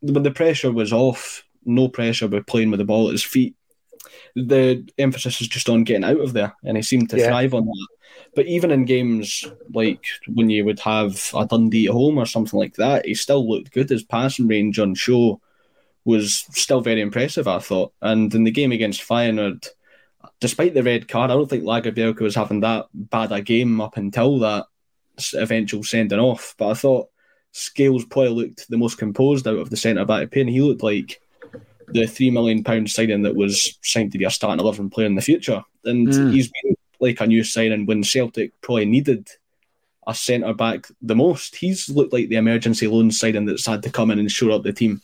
when 0.00 0.22
the 0.22 0.30
pressure 0.30 0.72
was 0.72 0.94
off, 0.94 1.44
no 1.66 1.88
pressure 1.88 2.26
with 2.26 2.46
playing 2.46 2.70
with 2.70 2.78
the 2.78 2.86
ball 2.86 3.08
at 3.08 3.12
his 3.12 3.24
feet, 3.24 3.54
the 4.34 4.88
emphasis 4.96 5.42
is 5.42 5.48
just 5.48 5.68
on 5.68 5.84
getting 5.84 6.04
out 6.04 6.20
of 6.20 6.32
there, 6.32 6.54
and 6.64 6.76
he 6.76 6.82
seemed 6.82 7.10
to 7.10 7.18
yeah. 7.18 7.28
thrive 7.28 7.52
on 7.52 7.66
that. 7.66 7.88
But 8.34 8.46
even 8.46 8.70
in 8.70 8.84
games 8.84 9.44
like 9.74 10.04
when 10.28 10.50
you 10.50 10.64
would 10.64 10.80
have 10.80 11.32
a 11.34 11.46
Dundee 11.46 11.86
at 11.86 11.92
home 11.92 12.18
or 12.18 12.26
something 12.26 12.58
like 12.58 12.74
that, 12.74 13.04
he 13.04 13.14
still 13.14 13.48
looked 13.48 13.72
good. 13.72 13.90
His 13.90 14.04
passing 14.04 14.46
range 14.46 14.78
on 14.78 14.94
show 14.94 15.40
was 16.04 16.46
still 16.52 16.80
very 16.80 17.00
impressive, 17.00 17.48
I 17.48 17.58
thought. 17.58 17.92
And 18.00 18.32
in 18.34 18.44
the 18.44 18.50
game 18.50 18.72
against 18.72 19.06
Feyenoord, 19.06 19.68
despite 20.38 20.74
the 20.74 20.82
red 20.82 21.08
card, 21.08 21.30
I 21.30 21.34
don't 21.34 21.50
think 21.50 21.64
Lagerbielke 21.64 22.20
was 22.20 22.34
having 22.34 22.60
that 22.60 22.86
bad 22.94 23.32
a 23.32 23.42
game 23.42 23.80
up 23.80 23.96
until 23.96 24.38
that 24.38 24.66
eventual 25.34 25.82
sending 25.82 26.18
off. 26.18 26.54
But 26.56 26.70
I 26.70 26.74
thought 26.74 27.08
Scales 27.52 28.04
probably 28.04 28.30
looked 28.30 28.68
the 28.70 28.78
most 28.78 28.96
composed 28.96 29.46
out 29.48 29.58
of 29.58 29.70
the 29.70 29.76
centre 29.76 30.04
back 30.04 30.30
pair. 30.30 30.42
and 30.42 30.50
He 30.50 30.60
looked 30.60 30.82
like 30.82 31.20
the 31.88 32.06
three 32.06 32.30
million 32.30 32.62
pound 32.62 32.88
signing 32.88 33.22
that 33.22 33.34
was 33.34 33.78
signed 33.82 34.12
to 34.12 34.18
be 34.18 34.24
a 34.24 34.30
starting 34.30 34.60
eleven 34.60 34.88
player 34.88 35.06
in 35.06 35.16
the 35.16 35.22
future. 35.22 35.62
And 35.84 36.08
mm. 36.08 36.32
he's 36.32 36.48
been 36.62 36.76
like 37.00 37.20
a 37.20 37.26
new 37.26 37.44
signing 37.44 37.86
when 37.86 38.04
Celtic 38.04 38.60
probably 38.60 38.86
needed 38.86 39.28
a 40.06 40.14
centre 40.14 40.54
back 40.54 40.86
the 41.02 41.16
most. 41.16 41.56
He's 41.56 41.88
looked 41.88 42.12
like 42.12 42.28
the 42.28 42.36
emergency 42.36 42.86
loan 42.86 43.10
signing 43.10 43.46
that's 43.46 43.66
had 43.66 43.82
to 43.84 43.90
come 43.90 44.10
in 44.10 44.18
and 44.18 44.30
shore 44.30 44.52
up 44.52 44.62
the 44.62 44.72
team. 44.72 45.00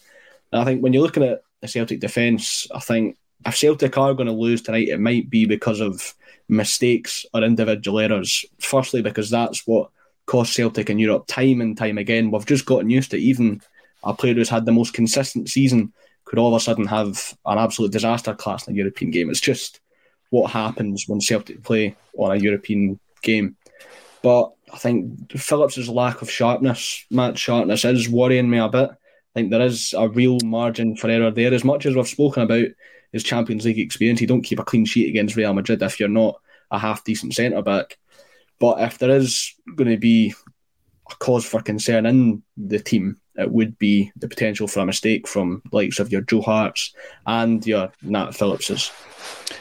And 0.52 0.62
I 0.62 0.64
think 0.64 0.82
when 0.82 0.92
you're 0.92 1.02
looking 1.02 1.24
at 1.24 1.42
the 1.60 1.68
Celtic 1.68 2.00
defence, 2.00 2.66
I 2.74 2.80
think 2.80 3.16
if 3.44 3.56
Celtic 3.56 3.96
are 3.98 4.14
going 4.14 4.26
to 4.26 4.32
lose 4.32 4.62
tonight, 4.62 4.88
it 4.88 5.00
might 5.00 5.28
be 5.30 5.44
because 5.44 5.80
of 5.80 6.14
mistakes 6.48 7.26
or 7.34 7.42
individual 7.42 8.00
errors. 8.00 8.44
Firstly, 8.60 9.02
because 9.02 9.30
that's 9.30 9.66
what 9.66 9.90
cost 10.26 10.54
Celtic 10.54 10.90
in 10.90 10.98
Europe 10.98 11.26
time 11.26 11.60
and 11.60 11.76
time 11.76 11.98
again. 11.98 12.30
We've 12.30 12.46
just 12.46 12.66
gotten 12.66 12.90
used 12.90 13.10
to 13.12 13.16
even 13.16 13.60
a 14.04 14.14
player 14.14 14.34
who's 14.34 14.48
had 14.48 14.66
the 14.66 14.72
most 14.72 14.94
consistent 14.94 15.48
season 15.48 15.92
could 16.24 16.38
all 16.38 16.54
of 16.54 16.60
a 16.60 16.62
sudden 16.62 16.86
have 16.86 17.36
an 17.46 17.58
absolute 17.58 17.92
disaster 17.92 18.34
class 18.34 18.66
in 18.66 18.74
a 18.74 18.76
European 18.76 19.10
game. 19.10 19.30
It's 19.30 19.40
just 19.40 19.80
what 20.30 20.50
happens 20.50 21.04
when 21.06 21.20
Celtic 21.20 21.62
play 21.62 21.96
on 22.18 22.36
a 22.36 22.40
European 22.40 22.98
game. 23.22 23.56
But 24.22 24.52
I 24.72 24.78
think 24.78 25.32
Phillips' 25.32 25.88
lack 25.88 26.22
of 26.22 26.30
sharpness, 26.30 27.04
match 27.10 27.38
sharpness, 27.38 27.84
is 27.84 28.08
worrying 28.08 28.50
me 28.50 28.58
a 28.58 28.68
bit. 28.68 28.90
I 28.90 29.34
think 29.34 29.50
there 29.50 29.60
is 29.60 29.94
a 29.96 30.08
real 30.08 30.38
margin 30.44 30.96
for 30.96 31.08
error 31.08 31.30
there. 31.30 31.52
As 31.52 31.64
much 31.64 31.86
as 31.86 31.94
we've 31.94 32.08
spoken 32.08 32.42
about 32.42 32.66
his 33.12 33.22
Champions 33.22 33.64
League 33.64 33.78
experience, 33.78 34.20
you 34.20 34.26
don't 34.26 34.42
keep 34.42 34.58
a 34.58 34.64
clean 34.64 34.84
sheet 34.84 35.08
against 35.08 35.36
Real 35.36 35.54
Madrid 35.54 35.82
if 35.82 36.00
you're 36.00 36.08
not 36.08 36.40
a 36.70 36.78
half 36.78 37.04
decent 37.04 37.34
centre 37.34 37.62
back. 37.62 37.98
But 38.58 38.80
if 38.80 38.98
there 38.98 39.10
is 39.10 39.54
going 39.74 39.90
to 39.90 39.98
be 39.98 40.34
a 41.10 41.14
cause 41.16 41.44
for 41.44 41.60
concern 41.60 42.06
in 42.06 42.42
the 42.56 42.80
team, 42.80 43.20
it 43.38 43.50
would 43.50 43.78
be 43.78 44.10
the 44.16 44.28
potential 44.28 44.66
for 44.66 44.80
a 44.80 44.86
mistake 44.86 45.28
from 45.28 45.62
likes 45.72 45.98
of 45.98 46.10
your 46.10 46.22
Joe 46.22 46.42
Harts 46.42 46.94
and 47.26 47.66
your 47.66 47.92
Nat 48.02 48.32
Phillips's. 48.32 48.90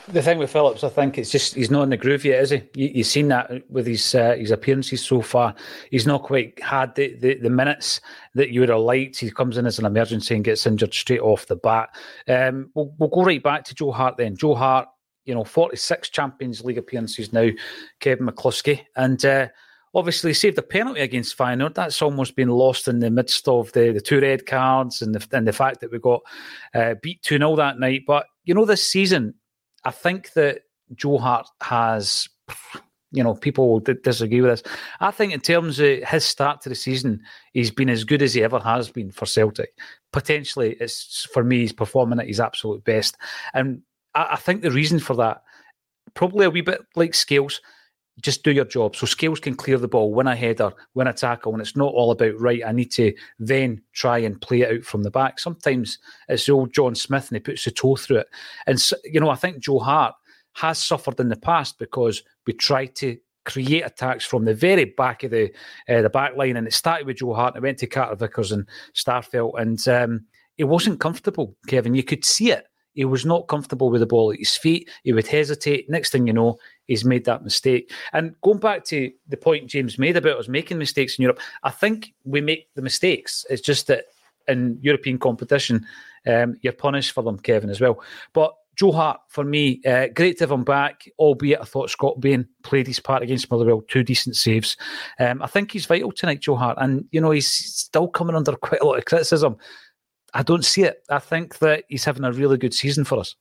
The 0.07 0.21
thing 0.21 0.37
with 0.37 0.51
Phillips, 0.51 0.83
I 0.83 0.89
think 0.89 1.17
it's 1.17 1.31
just 1.31 1.55
he's 1.55 1.71
not 1.71 1.83
in 1.83 1.89
the 1.89 1.97
groove 1.97 2.25
yet, 2.25 2.41
is 2.41 2.51
he? 2.51 2.61
You, 2.75 2.97
have 2.97 3.07
seen 3.07 3.27
that 3.29 3.69
with 3.69 3.87
his 3.87 4.13
uh, 4.13 4.35
his 4.35 4.51
appearances 4.51 5.03
so 5.03 5.21
far. 5.21 5.55
He's 5.89 6.05
not 6.05 6.23
quite 6.23 6.61
had 6.61 6.93
the, 6.95 7.15
the, 7.15 7.35
the, 7.35 7.49
minutes 7.49 8.01
that 8.35 8.51
you 8.51 8.59
would 8.59 8.69
have 8.69 8.79
liked. 8.79 9.19
He 9.19 9.31
comes 9.31 9.57
in 9.57 9.65
as 9.65 9.79
an 9.79 9.85
emergency 9.85 10.35
and 10.35 10.43
gets 10.43 10.67
injured 10.67 10.93
straight 10.93 11.21
off 11.21 11.47
the 11.47 11.55
bat. 11.55 11.89
Um, 12.27 12.69
we'll, 12.75 12.93
we'll 12.97 13.09
go 13.09 13.23
right 13.23 13.41
back 13.41 13.63
to 13.65 13.75
Joe 13.75 13.91
Hart 13.91 14.17
then. 14.17 14.35
Joe 14.35 14.53
Hart, 14.53 14.87
you 15.25 15.33
know, 15.33 15.43
46 15.43 16.09
Champions 16.09 16.63
League 16.63 16.77
appearances 16.77 17.33
now, 17.33 17.49
Kevin 17.99 18.27
McCluskie. 18.27 18.81
And 18.95 19.23
uh, 19.25 19.47
obviously 19.95 20.33
saved 20.33 20.57
a 20.57 20.61
penalty 20.61 20.99
against 20.99 21.37
Feyenoord. 21.37 21.73
That's 21.73 22.01
almost 22.01 22.35
been 22.35 22.49
lost 22.49 22.89
in 22.89 22.99
the 22.99 23.09
midst 23.09 23.47
of 23.47 23.71
the, 23.71 23.93
the 23.93 24.01
two 24.01 24.19
red 24.19 24.45
cards 24.45 25.01
and 25.01 25.15
the, 25.15 25.25
and 25.35 25.47
the 25.47 25.53
fact 25.53 25.79
that 25.79 25.91
we 25.91 25.99
got 25.99 26.21
uh, 26.73 26.95
beat 27.01 27.21
2 27.23 27.37
0 27.37 27.55
that 27.55 27.79
night. 27.79 28.03
But, 28.05 28.27
you 28.43 28.53
know, 28.53 28.65
this 28.65 28.85
season, 28.85 29.33
I 29.85 29.91
think 29.91 30.33
that 30.33 30.63
Joe 30.93 31.17
Hart 31.17 31.47
has, 31.61 32.27
you 33.11 33.23
know, 33.23 33.35
people 33.35 33.69
will 33.69 33.79
disagree 33.79 34.41
with 34.41 34.51
this. 34.51 34.73
I 34.99 35.11
think 35.11 35.33
in 35.33 35.39
terms 35.39 35.79
of 35.79 36.03
his 36.03 36.25
start 36.25 36.59
to 36.61 36.69
the 36.69 36.75
season, 36.75 37.21
he's 37.53 37.71
been 37.71 37.89
as 37.89 38.03
good 38.03 38.21
as 38.21 38.33
he 38.33 38.43
ever 38.43 38.59
has 38.59 38.91
been 38.91 39.11
for 39.11 39.25
Celtic. 39.25 39.69
Potentially, 40.11 40.75
it's 40.81 41.25
for 41.31 41.43
me, 41.43 41.59
he's 41.59 41.73
performing 41.73 42.19
at 42.19 42.27
his 42.27 42.41
absolute 42.41 42.83
best, 42.83 43.17
and 43.53 43.81
I, 44.13 44.29
I 44.31 44.35
think 44.37 44.61
the 44.61 44.71
reason 44.71 44.99
for 44.99 45.15
that, 45.17 45.43
probably 46.13 46.45
a 46.45 46.49
wee 46.49 46.61
bit 46.61 46.81
like 46.95 47.13
Scales, 47.13 47.61
just 48.21 48.43
do 48.43 48.51
your 48.51 48.65
job. 48.65 48.95
So 48.95 49.05
Scales 49.05 49.39
can 49.39 49.55
clear 49.55 49.77
the 49.77 49.87
ball, 49.87 50.13
win 50.13 50.27
a 50.27 50.35
header, 50.35 50.71
win 50.93 51.07
a 51.07 51.13
tackle, 51.13 51.53
and 51.53 51.61
it's 51.61 51.75
not 51.75 51.93
all 51.93 52.11
about 52.11 52.39
right. 52.39 52.61
I 52.65 52.71
need 52.71 52.91
to 52.93 53.13
then 53.39 53.81
try 53.93 54.19
and 54.19 54.39
play 54.41 54.61
it 54.61 54.71
out 54.71 54.83
from 54.83 55.03
the 55.03 55.11
back. 55.11 55.39
Sometimes 55.39 55.99
it's 56.29 56.45
the 56.45 56.53
old 56.53 56.73
John 56.73 56.95
Smith, 56.95 57.29
and 57.29 57.35
he 57.35 57.39
puts 57.41 57.65
the 57.65 57.71
toe 57.71 57.95
through 57.95 58.17
it. 58.17 58.27
And 58.67 58.81
you 59.03 59.19
know, 59.19 59.29
I 59.29 59.35
think 59.35 59.59
Joe 59.59 59.79
Hart 59.79 60.15
has 60.53 60.81
suffered 60.81 61.19
in 61.19 61.29
the 61.29 61.35
past 61.35 61.77
because 61.77 62.23
we 62.47 62.53
tried 62.53 62.95
to 62.95 63.17
create 63.43 63.85
attacks 63.85 64.25
from 64.25 64.45
the 64.45 64.53
very 64.53 64.85
back 64.85 65.23
of 65.23 65.31
the 65.31 65.51
uh, 65.89 66.01
the 66.01 66.09
back 66.09 66.35
line, 66.35 66.57
and 66.57 66.67
it 66.67 66.73
started 66.73 67.07
with 67.07 67.17
Joe 67.17 67.33
Hart, 67.33 67.55
and 67.55 67.63
it 67.63 67.67
went 67.67 67.79
to 67.79 67.87
Carter 67.87 68.15
Vickers 68.15 68.51
and 68.51 68.65
Starfelt, 68.93 69.59
and 69.59 69.87
um, 69.87 70.25
it 70.57 70.65
wasn't 70.65 70.99
comfortable. 70.99 71.55
Kevin, 71.67 71.95
you 71.95 72.03
could 72.03 72.23
see 72.23 72.51
it. 72.51 72.65
He 72.93 73.03
was 73.03 73.25
not 73.25 73.49
comfortable 73.49 73.89
with 73.89 73.99
the 73.99 74.05
ball 74.07 74.31
at 74.31 74.39
his 74.39 74.55
feet. 74.55 74.89
He 75.03 75.11
would 75.11 75.27
hesitate. 75.27 75.89
Next 75.89 76.11
thing 76.11 76.27
you 76.27 76.33
know, 76.33 76.57
he's 76.87 77.05
made 77.05 77.25
that 77.25 77.43
mistake. 77.43 77.91
And 78.13 78.35
going 78.41 78.59
back 78.59 78.85
to 78.85 79.11
the 79.27 79.37
point 79.37 79.69
James 79.69 79.99
made 79.99 80.17
about 80.17 80.39
us 80.39 80.47
making 80.47 80.77
mistakes 80.77 81.17
in 81.17 81.23
Europe, 81.23 81.39
I 81.63 81.71
think 81.71 82.13
we 82.23 82.41
make 82.41 82.73
the 82.75 82.81
mistakes. 82.81 83.45
It's 83.49 83.61
just 83.61 83.87
that 83.87 84.05
in 84.47 84.77
European 84.81 85.17
competition, 85.17 85.85
um, 86.27 86.55
you're 86.61 86.73
punished 86.73 87.11
for 87.11 87.23
them, 87.23 87.39
Kevin, 87.39 87.69
as 87.69 87.81
well. 87.81 88.01
But 88.33 88.53
Joe 88.75 88.91
Hart, 88.91 89.21
for 89.29 89.43
me, 89.43 89.81
uh, 89.85 90.07
great 90.13 90.37
to 90.37 90.43
have 90.43 90.51
him 90.51 90.65
back, 90.65 91.09
albeit 91.17 91.61
I 91.61 91.63
thought 91.63 91.89
Scott 91.89 92.19
Bain 92.19 92.45
played 92.61 92.87
his 92.87 92.99
part 92.99 93.23
against 93.23 93.49
Motherwell, 93.49 93.81
two 93.87 94.03
decent 94.03 94.35
saves. 94.35 94.75
Um, 95.17 95.41
I 95.41 95.47
think 95.47 95.71
he's 95.71 95.85
vital 95.85 96.11
tonight, 96.11 96.41
Joe 96.41 96.55
Hart, 96.55 96.77
and, 96.81 97.05
you 97.11 97.21
know, 97.21 97.31
he's 97.31 97.47
still 97.47 98.09
coming 98.09 98.35
under 98.35 98.51
quite 98.57 98.81
a 98.81 98.85
lot 98.85 98.97
of 98.97 99.05
criticism. 99.05 99.55
I 100.33 100.43
don't 100.43 100.65
see 100.65 100.83
it. 100.83 101.01
I 101.09 101.19
think 101.19 101.59
that 101.59 101.85
he's 101.87 102.03
having 102.03 102.25
a 102.25 102.33
really 102.33 102.57
good 102.57 102.73
season 102.73 103.05
for 103.05 103.17
us. 103.19 103.35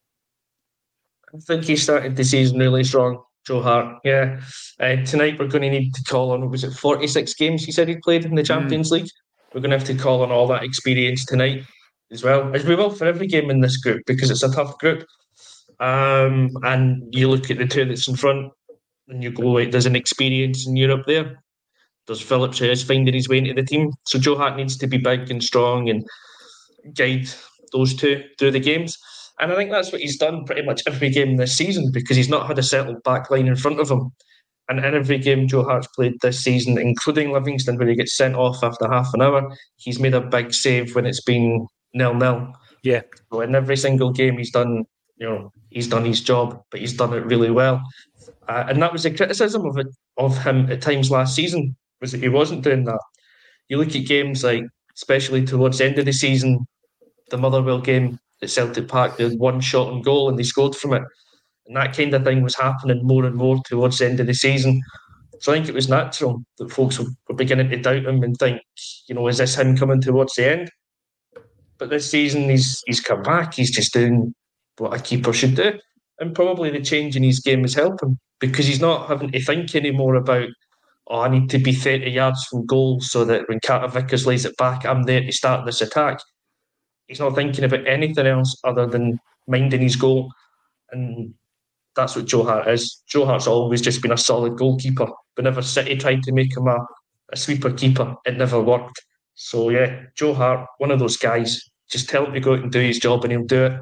I 1.35 1.39
think 1.39 1.65
he 1.65 1.75
started 1.75 2.15
the 2.15 2.23
season 2.23 2.61
really 2.61 2.85
strong, 2.85 3.21
Joe 3.47 3.63
Hart. 3.63 3.99
Yeah. 4.05 4.41
Uh, 4.81 4.97
tonight 5.05 5.39
we're 5.39 5.49
going 5.49 5.63
to 5.63 5.71
need 5.71 5.95
to 5.95 6.05
call 6.05 6.33
on, 6.33 6.51
was 6.51 6.65
it 6.65 6.73
46 6.73 7.35
games 7.35 7.65
he 7.65 7.73
said 7.73 7.89
he 7.89 7.97
played 7.97 8.25
in 8.25 8.35
the. 8.35 8.43
Champions 8.43 8.89
mm. 8.89 8.93
League? 8.93 9.11
We're 9.53 9.61
going 9.61 9.71
to 9.71 9.79
have 9.79 9.87
to 9.87 9.95
call 9.95 10.23
on 10.23 10.31
all 10.31 10.47
that 10.49 10.65
experience 10.65 11.25
tonight 11.25 11.65
as 12.11 12.23
well, 12.23 12.55
as 12.55 12.65
we 12.65 12.75
will 12.75 12.91
for 12.91 13.07
every 13.07 13.27
game 13.27 13.51
in 13.51 13.61
this 13.61 13.77
group 13.77 14.03
because 14.07 14.31
it's 14.31 14.43
a 14.43 14.53
tough 14.53 14.79
group. 14.79 15.07
Um, 15.81 16.51
and 16.63 17.03
you 17.15 17.29
look 17.29 17.51
at 17.51 17.59
the 17.59 17.67
two 17.67 17.85
that's 17.85 18.09
in 18.09 18.17
front 18.17 18.53
and 19.09 19.23
you 19.23 19.31
go, 19.31 19.65
there's 19.65 19.87
an 19.87 19.97
experience 19.97 20.67
in 20.67 20.77
Europe 20.77 21.05
there. 21.07 21.43
There's 22.07 22.21
Phillips 22.21 22.59
who 22.59 22.67
is 22.67 22.83
finding 22.83 23.15
his 23.15 23.29
way 23.29 23.39
into 23.39 23.55
the 23.55 23.63
team. 23.63 23.93
So 24.07 24.19
Joe 24.19 24.37
Hart 24.37 24.57
needs 24.57 24.77
to 24.79 24.87
be 24.87 24.99
big 24.99 25.31
and 25.31 25.43
strong 25.43 25.89
and 25.89 26.05
guide 26.95 27.29
those 27.73 27.95
two 27.95 28.25
through 28.39 28.53
the 28.53 28.61
games. 28.61 28.99
And 29.41 29.53
I 29.53 29.57
think 29.57 29.71
that's 29.71 29.91
what 29.91 30.01
he's 30.01 30.17
done 30.17 30.45
pretty 30.45 30.63
much 30.63 30.83
every 30.87 31.11
game 31.11 31.37
this 31.37 31.57
season 31.57 31.91
because 31.93 32.17
he's 32.17 32.29
not 32.29 32.47
had 32.47 32.59
a 32.59 32.63
settled 32.63 33.03
back 33.03 33.31
line 33.31 33.49
in 33.49 33.57
front 33.57 33.81
of 33.81 33.91
him. 33.91 34.13
And 34.69 34.79
in 34.79 34.95
every 34.95 35.19
game 35.19 35.49
Joe 35.49 35.65
Hart's 35.65 35.89
played 35.89 36.15
this 36.23 36.41
season, 36.43 36.79
including 36.79 37.33
Livingston, 37.33 37.77
where 37.77 37.89
he 37.89 37.97
gets 37.97 38.17
sent 38.17 38.35
off 38.35 38.63
after 38.63 38.89
half 38.89 39.13
an 39.13 39.23
hour, 39.23 39.55
he's 39.77 40.01
made 40.01 40.15
a 40.15 40.21
big 40.21 40.55
save 40.55 40.95
when 40.95 41.05
it's 41.05 41.23
been 41.23 41.67
nil 41.93 42.15
nil. 42.15 42.53
Yeah. 42.83 43.03
So 43.33 43.41
in 43.41 43.55
every 43.55 43.77
single 43.77 44.13
game 44.13 44.39
he's 44.39 44.53
done, 44.53 44.85
you 45.17 45.29
know, 45.29 45.53
he's 45.71 45.89
done 45.89 46.05
his 46.05 46.23
job, 46.23 46.63
but 46.71 46.81
he's 46.81 46.95
done 46.95 47.13
it 47.13 47.27
really 47.27 47.51
well. 47.51 47.83
Uh, 48.49 48.65
and 48.69 48.81
that 48.83 48.93
was 48.93 49.03
the 49.03 49.11
criticism 49.11 49.67
of 49.67 49.77
it 49.79 49.89
of 50.17 50.43
him 50.45 50.71
at 50.71 50.81
times 50.81 51.11
last 51.11 51.35
season 51.35 51.77
was 52.01 52.13
that 52.13 52.23
he 52.23 52.29
wasn't 52.29 52.63
doing 52.63 52.85
that. 52.85 53.01
You 53.69 53.79
look 53.79 53.95
at 53.95 54.07
games 54.07 54.45
like, 54.45 54.65
especially 54.95 55.45
towards 55.45 55.79
the 55.79 55.87
end 55.87 55.99
of 55.99 56.05
the 56.05 56.13
season, 56.13 56.67
the 57.31 57.39
Motherwell 57.39 57.81
game 57.81 58.19
at 58.45 58.51
Celtic 58.51 58.87
Park, 58.87 59.17
they 59.17 59.25
had 59.25 59.39
one 59.39 59.61
shot 59.61 59.89
on 59.89 60.03
goal 60.03 60.29
and 60.29 60.39
they 60.39 60.45
scored 60.45 60.77
from 60.77 60.93
it. 60.93 61.03
And 61.67 61.77
that 61.77 61.97
kind 61.97 62.15
of 62.15 62.25
thing 62.25 62.43
was 62.43 62.55
happening 62.55 63.01
more 63.03 63.25
and 63.25 63.35
more 63.35 63.61
towards 63.65 63.99
the 63.99 64.07
end 64.07 64.21
of 64.21 64.27
the 64.27 64.35
season. 64.35 64.83
So 65.41 65.53
I 65.53 65.57
think 65.57 65.69
it 65.69 65.75
was 65.75 65.89
natural 65.89 66.45
that 66.59 66.71
folks 66.71 66.99
were 66.99 67.35
beginning 67.35 67.71
to 67.71 67.77
doubt 67.77 68.07
him 68.07 68.23
and 68.23 68.37
think, 68.37 68.61
you 69.09 69.15
know, 69.15 69.27
is 69.29 69.39
this 69.39 69.57
him 69.57 69.77
coming 69.77 70.01
towards 70.01 70.35
the 70.35 70.51
end? 70.51 70.71
But 71.79 71.91
this 71.91 72.11
season 72.11 72.49
he's 72.49 72.83
he's 72.87 73.01
come 73.01 73.23
back, 73.23 73.55
he's 73.55 73.71
just 73.71 73.93
doing 73.93 74.35
what 74.79 74.95
a 74.95 75.03
keeper 75.03 75.33
should 75.33 75.57
do. 75.57 75.79
And 76.21 76.35
probably 76.35 76.71
the 76.71 76.81
change 76.81 77.17
in 77.17 77.23
his 77.23 77.41
game 77.41 77.65
is 77.65 77.75
helping 77.75 78.19
because 78.41 78.67
he's 78.67 78.81
not 78.81 79.09
having 79.09 79.33
to 79.33 79.43
think 79.43 79.75
anymore 79.75 80.15
about, 80.15 80.49
oh, 81.09 81.21
I 81.23 81.29
need 81.29 81.51
to 81.51 81.59
be 81.59 81.73
30 81.73 82.11
yards 82.11 82.45
from 82.45 82.67
goal 82.67 83.01
so 83.01 83.25
that 83.25 83.49
when 83.49 83.59
Carter 83.61 83.89
Vickers 83.89 84.27
lays 84.27 84.45
it 84.45 84.57
back, 84.57 84.87
I'm 84.87 85.03
there 85.03 85.21
to 85.21 85.33
start 85.33 85.67
this 85.67 85.81
attack 85.81 86.21
he's 87.07 87.21
not 87.21 87.35
thinking 87.35 87.65
about 87.65 87.87
anything 87.87 88.27
else 88.27 88.57
other 88.65 88.87
than 88.87 89.19
minding 89.47 89.83
his 89.83 89.97
goal. 89.97 90.33
And 90.91 91.35
that's 91.97 92.17
what 92.17 92.27
Joe 92.27 92.45
Hart 92.45 92.69
is. 92.69 93.03
Joe 93.07 93.27
Hart's 93.27 93.47
always 93.47 93.83
just 93.83 94.03
been 94.03 94.13
a 94.13 94.17
solid 94.17 94.57
goalkeeper. 94.57 95.09
Whenever 95.37 95.63
City 95.63 95.97
tried 95.97 96.23
to 96.25 96.33
make 96.33 96.57
him 96.57 96.67
a, 96.67 96.79
a 97.33 97.37
sweeper 97.37 97.73
keeper, 97.73 98.15
it 98.25 98.37
never 98.37 98.61
worked. 98.61 99.01
So 99.35 99.71
yeah, 99.71 100.03
Joe 100.17 100.35
Hart, 100.35 100.67
one 100.79 100.91
of 100.91 100.99
those 100.99 101.17
guys. 101.17 101.61
Just 101.91 102.09
tell 102.09 102.27
him 102.27 102.33
to 102.33 102.41
go 102.41 102.55
out 102.55 102.63
and 102.63 102.73
do 102.73 102.81
his 102.81 102.99
job, 102.99 103.25
and 103.25 103.33
he'll 103.33 103.45
do 103.45 103.67
it. 103.67 103.81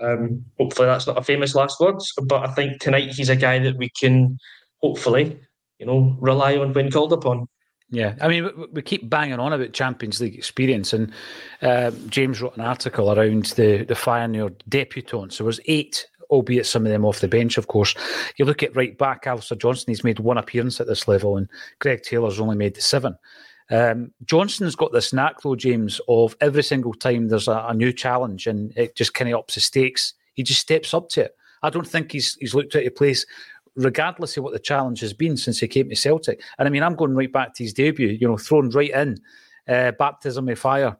Um, 0.00 0.44
hopefully, 0.58 0.86
that's 0.86 1.06
not 1.06 1.18
a 1.18 1.22
famous 1.22 1.54
last 1.54 1.78
words, 1.78 2.12
but 2.24 2.48
I 2.48 2.52
think 2.52 2.80
tonight 2.80 3.10
he's 3.10 3.28
a 3.28 3.36
guy 3.36 3.58
that 3.60 3.76
we 3.76 3.90
can 3.90 4.38
hopefully, 4.78 5.38
you 5.78 5.86
know, 5.86 6.16
rely 6.20 6.56
on 6.56 6.72
when 6.72 6.90
called 6.90 7.12
upon. 7.12 7.46
Yeah, 7.90 8.14
I 8.20 8.28
mean, 8.28 8.48
we 8.72 8.82
keep 8.82 9.10
banging 9.10 9.40
on 9.40 9.52
about 9.52 9.72
Champions 9.72 10.20
League 10.20 10.36
experience, 10.36 10.92
and 10.92 11.12
uh, 11.60 11.90
James 12.08 12.40
wrote 12.40 12.56
an 12.56 12.62
article 12.62 13.12
around 13.12 13.46
the 13.46 13.84
the 13.84 13.94
Feyenoord 13.94 14.60
debutants. 14.68 15.38
There 15.38 15.46
was 15.46 15.58
eight, 15.66 16.06
albeit 16.30 16.66
some 16.66 16.86
of 16.86 16.92
them 16.92 17.04
off 17.04 17.18
the 17.18 17.26
bench, 17.26 17.58
of 17.58 17.66
course. 17.66 17.96
You 18.36 18.44
look 18.44 18.62
at 18.62 18.76
right 18.76 18.96
back, 18.96 19.26
Alistair 19.26 19.58
Johnston. 19.58 19.90
He's 19.90 20.04
made 20.04 20.20
one 20.20 20.38
appearance 20.38 20.80
at 20.80 20.86
this 20.86 21.08
level, 21.08 21.36
and 21.36 21.48
Greg 21.80 22.02
Taylor's 22.02 22.38
only 22.38 22.56
made 22.56 22.74
the 22.74 22.80
seven. 22.80 23.18
Um, 23.70 24.12
Johnston's 24.24 24.76
got 24.76 24.92
this 24.92 25.12
knack, 25.12 25.40
though, 25.42 25.56
James, 25.56 26.00
of 26.08 26.36
every 26.40 26.62
single 26.62 26.94
time 26.94 27.28
there's 27.28 27.48
a, 27.48 27.66
a 27.68 27.74
new 27.74 27.92
challenge, 27.92 28.46
and 28.46 28.72
it 28.76 28.94
just 28.94 29.14
kind 29.14 29.32
of 29.32 29.40
ups 29.40 29.54
the 29.54 29.60
stakes. 29.60 30.14
He 30.34 30.44
just 30.44 30.60
steps 30.60 30.94
up 30.94 31.08
to 31.10 31.22
it. 31.22 31.36
I 31.62 31.70
don't 31.70 31.86
think 31.86 32.12
he's 32.12 32.36
he's 32.36 32.54
looked 32.54 32.74
at 32.74 32.86
a 32.86 32.90
place 32.90 33.26
regardless 33.76 34.36
of 34.36 34.44
what 34.44 34.52
the 34.52 34.58
challenge 34.58 35.00
has 35.00 35.12
been 35.12 35.36
since 35.36 35.60
he 35.60 35.68
came 35.68 35.88
to 35.88 35.96
Celtic. 35.96 36.42
And 36.58 36.66
I 36.66 36.70
mean, 36.70 36.82
I'm 36.82 36.96
going 36.96 37.14
right 37.14 37.32
back 37.32 37.54
to 37.54 37.62
his 37.62 37.72
debut, 37.72 38.08
you 38.08 38.26
know, 38.26 38.36
thrown 38.36 38.70
right 38.70 38.90
in, 38.90 39.18
uh, 39.68 39.92
baptism 39.92 40.48
of 40.48 40.58
fire, 40.58 40.96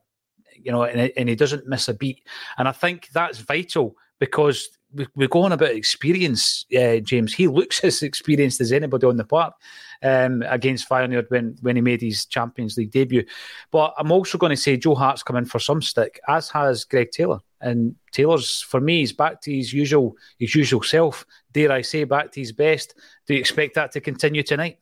you 0.54 0.70
know, 0.70 0.82
and, 0.82 1.12
and 1.16 1.28
he 1.28 1.34
doesn't 1.34 1.66
miss 1.66 1.88
a 1.88 1.94
beat. 1.94 2.22
And 2.58 2.68
I 2.68 2.72
think 2.72 3.08
that's 3.12 3.38
vital 3.38 3.96
because 4.18 4.68
we, 4.92 5.06
we're 5.14 5.28
going 5.28 5.52
about 5.52 5.70
experience, 5.70 6.66
uh, 6.76 6.96
James. 6.96 7.34
He 7.34 7.48
looks 7.48 7.82
as 7.84 8.02
experienced 8.02 8.60
as 8.60 8.72
anybody 8.72 9.06
on 9.06 9.16
the 9.16 9.24
park 9.24 9.54
um, 10.02 10.42
against 10.48 10.88
Feyenoord 10.88 11.30
when, 11.30 11.56
when 11.62 11.76
he 11.76 11.82
made 11.82 12.00
his 12.00 12.26
Champions 12.26 12.76
League 12.76 12.90
debut. 12.90 13.24
But 13.70 13.94
I'm 13.98 14.12
also 14.12 14.38
going 14.38 14.50
to 14.50 14.56
say 14.56 14.76
Joe 14.76 14.94
Hart's 14.94 15.22
come 15.22 15.36
in 15.36 15.44
for 15.44 15.58
some 15.58 15.82
stick, 15.82 16.20
as 16.28 16.50
has 16.50 16.84
Greg 16.84 17.10
Taylor. 17.10 17.40
And 17.60 17.94
Taylor's, 18.12 18.62
for 18.62 18.80
me, 18.80 19.00
he's 19.00 19.12
back 19.12 19.40
to 19.42 19.54
his 19.54 19.72
usual 19.72 20.16
his 20.38 20.54
usual 20.54 20.82
self. 20.82 21.26
Dare 21.52 21.72
I 21.72 21.82
say, 21.82 22.04
back 22.04 22.32
to 22.32 22.40
his 22.40 22.52
best. 22.52 22.94
Do 23.26 23.34
you 23.34 23.40
expect 23.40 23.74
that 23.74 23.92
to 23.92 24.00
continue 24.00 24.42
tonight? 24.42 24.78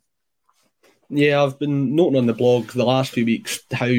Yeah, 1.10 1.42
I've 1.42 1.58
been 1.58 1.94
noting 1.94 2.18
on 2.18 2.26
the 2.26 2.34
blog 2.34 2.70
the 2.70 2.84
last 2.84 3.12
few 3.12 3.24
weeks 3.24 3.60
how 3.72 3.90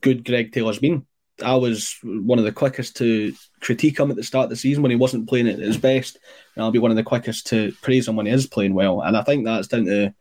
good 0.00 0.24
Greg 0.24 0.52
Taylor's 0.52 0.78
been. 0.78 1.06
I 1.42 1.54
was 1.54 1.96
one 2.02 2.38
of 2.38 2.44
the 2.44 2.52
quickest 2.52 2.96
to 2.96 3.32
critique 3.60 3.98
him 3.98 4.10
at 4.10 4.16
the 4.16 4.24
start 4.24 4.44
of 4.44 4.50
the 4.50 4.56
season 4.56 4.82
when 4.82 4.90
he 4.90 4.96
wasn't 4.96 5.28
playing 5.28 5.48
at 5.48 5.58
his 5.58 5.76
best, 5.76 6.18
and 6.54 6.64
I'll 6.64 6.72
be 6.72 6.80
one 6.80 6.90
of 6.90 6.96
the 6.96 7.02
quickest 7.02 7.46
to 7.48 7.72
praise 7.80 8.08
him 8.08 8.16
when 8.16 8.26
he 8.26 8.32
is 8.32 8.46
playing 8.46 8.74
well. 8.74 9.00
And 9.00 9.16
I 9.16 9.22
think 9.22 9.44
that's 9.44 9.68
down 9.68 9.84
to 9.86 10.12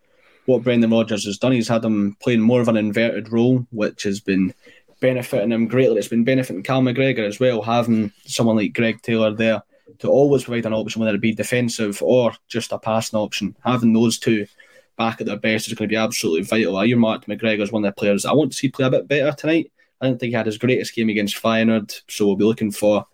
what 0.46 0.64
Brendan 0.64 0.92
Rodgers 0.92 1.26
has 1.26 1.38
done. 1.38 1.52
He's 1.52 1.68
had 1.68 1.84
him 1.84 2.16
playing 2.22 2.42
more 2.42 2.62
of 2.62 2.68
an 2.68 2.78
inverted 2.78 3.32
role, 3.32 3.66
which 3.72 4.04
has 4.04 4.20
been 4.20 4.54
benefiting 5.00 5.52
him 5.52 5.68
greatly. 5.68 5.98
It's 5.98 6.08
been 6.08 6.24
benefiting 6.24 6.64
Cal 6.64 6.82
McGregor 6.82 7.28
as 7.28 7.40
well, 7.40 7.62
having 7.62 8.12
someone 8.26 8.56
like 8.56 8.74
Greg 8.74 9.02
Taylor 9.02 9.34
there 9.34 9.62
to 10.00 10.10
always 10.10 10.44
provide 10.44 10.66
an 10.66 10.74
option, 10.74 11.02
whether 11.02 11.16
it 11.16 11.22
be 11.22 11.34
defensive 11.34 12.02
or 12.02 12.34
just 12.48 12.72
a 12.72 12.80
passing 12.80 13.20
option. 13.20 13.56
Having 13.64 13.94
those 13.94 14.20
two 14.20 14.46
back 14.98 15.22
at 15.22 15.28
their 15.28 15.38
best 15.38 15.68
is 15.68 15.74
going 15.74 15.88
to 15.88 15.94
be 15.94 15.98
absolutely 15.98 16.44
vital. 16.44 16.78
I 16.78 16.86
earmarked 16.86 17.28
McGregor 17.28 17.62
as 17.62 17.72
one 17.72 17.86
of 17.86 17.94
the 17.94 18.00
players 18.00 18.26
I 18.26 18.34
want 18.34 18.52
to 18.52 18.58
see 18.58 18.70
play 18.70 18.86
a 18.86 18.92
bit 18.92 19.08
better 19.08 19.32
tonight. 19.32 19.72
I 20.02 20.08
didn't 20.08 20.20
think 20.20 20.32
he 20.32 20.36
had 20.36 20.46
his 20.46 20.58
greatest 20.58 20.94
game 20.94 21.10
against 21.10 21.42
Feyenoord, 21.42 22.02
so 22.08 22.26
we'll 22.26 22.36
be 22.36 22.44
looking 22.44 22.72
for 22.72 23.06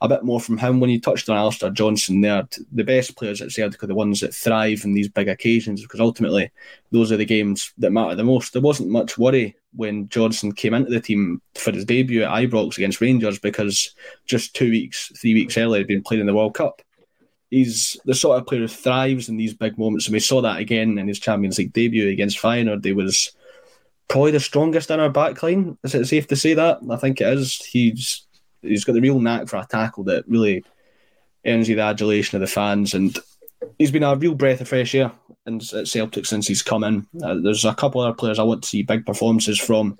a 0.00 0.08
bit 0.08 0.24
more 0.24 0.40
from 0.40 0.58
him. 0.58 0.78
When 0.78 0.90
you 0.90 1.00
touched 1.00 1.28
on 1.28 1.36
Alistair 1.36 1.70
Johnston 1.70 2.20
there, 2.20 2.46
the 2.72 2.84
best 2.84 3.16
players 3.16 3.40
at 3.40 3.50
Celtic 3.50 3.82
are 3.82 3.86
the 3.86 3.94
ones 3.94 4.20
that 4.20 4.34
thrive 4.34 4.84
in 4.84 4.92
these 4.92 5.08
big 5.08 5.28
occasions 5.28 5.80
because 5.82 6.00
ultimately 6.00 6.50
those 6.90 7.10
are 7.10 7.16
the 7.16 7.24
games 7.24 7.72
that 7.78 7.92
matter 7.92 8.14
the 8.14 8.24
most. 8.24 8.52
There 8.52 8.62
wasn't 8.62 8.90
much 8.90 9.16
worry 9.16 9.56
when 9.74 10.08
Johnston 10.08 10.52
came 10.52 10.74
into 10.74 10.90
the 10.90 11.00
team 11.00 11.40
for 11.54 11.72
his 11.72 11.84
debut 11.84 12.22
at 12.22 12.30
Ibrox 12.30 12.76
against 12.76 13.00
Rangers 13.00 13.38
because 13.38 13.94
just 14.26 14.54
two 14.54 14.70
weeks, 14.70 15.10
three 15.18 15.34
weeks 15.34 15.56
earlier 15.56 15.80
he'd 15.80 15.88
been 15.88 16.02
playing 16.02 16.20
in 16.20 16.26
the 16.26 16.34
World 16.34 16.54
Cup. 16.54 16.82
he's 17.50 17.96
the 18.04 18.14
sort 18.14 18.38
of 18.38 18.46
player 18.46 18.62
who 18.62 18.68
thrives 18.68 19.28
in 19.28 19.36
these 19.36 19.54
big 19.54 19.78
moments, 19.78 20.06
and 20.06 20.12
we 20.12 20.20
saw 20.20 20.42
that 20.42 20.58
again 20.58 20.98
in 20.98 21.08
his 21.08 21.18
Champions 21.18 21.58
League 21.58 21.72
debut 21.72 22.08
against 22.08 22.38
Feyenoord. 22.38 22.84
He 22.84 22.92
was 22.92 23.32
probably 24.08 24.32
the 24.32 24.40
strongest 24.40 24.90
in 24.90 25.00
our 25.00 25.10
backline. 25.10 25.76
Is 25.82 25.94
it 25.94 26.04
safe 26.06 26.26
to 26.28 26.36
say 26.36 26.54
that? 26.54 26.78
I 26.90 26.96
think 26.96 27.20
it 27.20 27.28
is. 27.28 27.64
He's 27.64 28.25
he's 28.66 28.84
got 28.84 28.94
the 28.94 29.00
real 29.00 29.20
knack 29.20 29.48
for 29.48 29.56
a 29.56 29.66
tackle 29.68 30.04
that 30.04 30.28
really 30.28 30.64
earns 31.46 31.68
you 31.68 31.76
the 31.76 31.82
adulation 31.82 32.36
of 32.36 32.40
the 32.40 32.46
fans, 32.46 32.94
and 32.94 33.18
he's 33.78 33.90
been 33.90 34.02
a 34.02 34.16
real 34.16 34.34
breath 34.34 34.60
of 34.60 34.68
fresh 34.68 34.94
air 34.94 35.12
in, 35.46 35.60
at 35.74 35.88
Celtic 35.88 36.26
since 36.26 36.46
he's 36.46 36.62
come 36.62 36.84
in. 36.84 37.06
Uh, 37.22 37.36
there's 37.42 37.64
a 37.64 37.74
couple 37.74 38.00
other 38.00 38.14
players 38.14 38.38
I 38.38 38.44
want 38.44 38.62
to 38.62 38.68
see 38.68 38.82
big 38.82 39.06
performances 39.06 39.58
from 39.58 39.98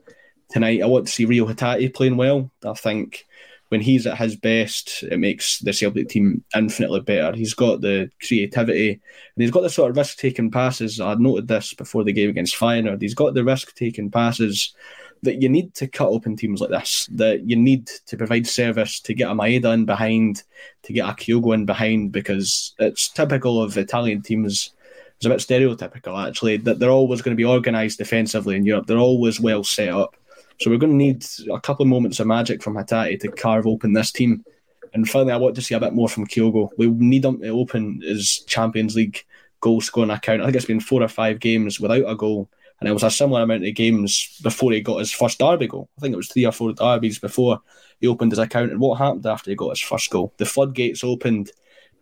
tonight. 0.51 0.83
I 0.83 0.87
want 0.87 1.07
to 1.07 1.13
see 1.13 1.25
Reo 1.25 1.47
Hatate 1.47 1.95
playing 1.95 2.17
well. 2.17 2.51
I 2.65 2.75
think 2.75 3.27
when 3.69 3.81
he's 3.81 4.07
at 4.07 4.19
his 4.19 4.37
best, 4.37 5.03
it 5.03 5.19
makes 5.19 5.59
the 5.59 5.73
Celtic 5.73 6.09
team 6.09 6.45
infinitely 6.55 7.01
better. 7.01 7.37
He's 7.37 7.55
got 7.55 7.81
the 7.81 8.11
creativity 8.25 8.93
and 8.93 9.01
he's 9.37 9.51
got 9.51 9.63
the 9.63 9.71
sort 9.71 9.91
of 9.91 9.97
risk 9.97 10.19
taking 10.19 10.51
passes. 10.51 11.01
I 11.01 11.15
noted 11.15 11.49
this 11.49 11.75
before 11.75 12.05
the 12.05 12.13
game 12.13 12.31
against 12.31 12.57
Feyenoord. 12.57 13.03
He's 13.03 13.15
got 13.15 13.35
the 13.35 13.45
risk 13.45 13.75
taking 13.75 14.11
passes 14.11 14.73
that 15.27 15.43
you 15.43 15.49
need 15.49 15.75
to 15.75 15.87
cut 15.87 16.09
open 16.09 16.35
teams 16.35 16.61
like 16.61 16.71
this, 16.71 17.07
that 17.13 17.43
you 17.49 17.55
need 17.55 17.87
to 18.07 18.17
provide 18.17 18.47
service 18.47 18.99
to 19.01 19.15
get 19.15 19.31
a 19.31 19.35
Maeda 19.35 19.75
in 19.75 19.85
behind, 19.85 20.43
to 20.85 20.93
get 20.93 21.09
a 21.09 21.13
Kyogo 21.13 21.55
in 21.55 21.67
behind, 21.67 22.11
because 22.11 22.75
it's 22.79 23.09
typical 23.09 23.63
of 23.63 23.77
Italian 23.77 24.23
teams. 24.23 24.73
It's 25.17 25.27
a 25.27 25.29
bit 25.29 25.39
stereotypical, 25.39 26.27
actually, 26.27 26.57
that 26.59 26.79
they're 26.79 26.91
always 26.91 27.23
going 27.23 27.37
to 27.37 27.41
be 27.41 27.45
organised 27.45 27.99
defensively 27.99 28.57
in 28.57 28.65
Europe. 28.65 28.87
They're 28.87 28.99
always 28.99 29.39
well 29.41 29.65
set 29.65 29.91
up. 29.91 30.17
So 30.61 30.71
we're 30.71 30.79
going 30.79 30.93
to 30.93 30.97
need 30.97 31.25
a 31.53 31.61
couple 31.61 31.83
of 31.83 31.89
moments 31.89 32.19
of 32.19 32.27
magic 32.27 32.63
from 32.63 32.75
Hatate 32.75 33.21
to 33.21 33.29
carve 33.29 33.67
open 33.67 33.93
this 33.93 34.11
team. 34.11 34.45
And 34.95 35.09
finally, 35.09 35.33
I 35.33 35.37
want 35.37 35.55
to 35.57 35.63
see 35.63 35.75
a 35.75 35.81
bit 35.81 35.93
more 35.93 36.09
from 36.09 36.27
Kyogo. 36.27 36.71
We 36.79 36.89
need 36.89 37.25
him 37.25 37.41
to 37.41 37.49
open 37.49 38.01
his 38.03 38.41
Champions 38.47 38.97
League 38.97 39.25
goal 39.61 39.81
scoring 39.81 40.11
account. 40.11 40.41
I 40.41 40.45
think 40.45 40.57
it's 40.57 40.65
been 40.65 40.81
four 40.81 41.03
or 41.03 41.09
five 41.09 41.41
games 41.41 41.81
without 41.81 42.09
a 42.11 42.15
goal. 42.15 42.49
And 42.81 42.89
it 42.89 42.93
was 42.93 43.03
a 43.03 43.11
similar 43.11 43.43
amount 43.43 43.67
of 43.67 43.75
games 43.75 44.39
before 44.43 44.73
he 44.73 44.81
got 44.81 44.99
his 44.99 45.13
first 45.13 45.39
derby 45.39 45.67
goal. 45.67 45.89
I 45.97 46.01
think 46.01 46.13
it 46.13 46.19
was 46.19 46.29
three 46.29 46.45
or 46.45 46.53
four 46.53 46.73
derbies 46.75 47.19
before 47.19 47.61
he 48.01 48.07
opened 48.07 48.33
his 48.33 48.39
account. 48.39 48.71
And 48.71 48.81
what 48.81 48.99
happened 48.99 49.25
after 49.27 49.51
he 49.51 49.57
got 49.57 49.71
his 49.71 49.81
first 49.81 50.11
goal? 50.11 50.35
The 50.37 50.45
floodgates 50.45 51.03
opened. 51.03 51.51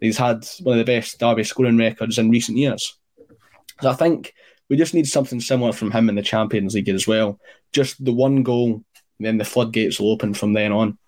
He's 0.00 0.18
had 0.18 0.46
one 0.62 0.78
of 0.78 0.84
the 0.84 0.92
best 0.92 1.20
derby 1.20 1.44
scoring 1.44 1.78
records 1.78 2.18
in 2.18 2.30
recent 2.30 2.58
years. 2.58 2.96
So 3.80 3.90
I 3.90 3.94
think 3.94 4.34
we 4.68 4.76
just 4.76 4.94
need 4.94 5.06
something 5.06 5.40
similar 5.40 5.72
from 5.72 5.90
him 5.90 6.08
in 6.08 6.14
the 6.14 6.22
Champions 6.22 6.74
League 6.74 6.88
as 6.88 7.06
well. 7.06 7.38
Just 7.72 8.04
the 8.04 8.12
one 8.12 8.42
goal, 8.42 8.82
then 9.20 9.38
the 9.38 9.44
floodgates 9.44 10.00
will 10.00 10.10
open 10.10 10.34
from 10.34 10.52
then 10.52 10.72
on. 10.72 10.98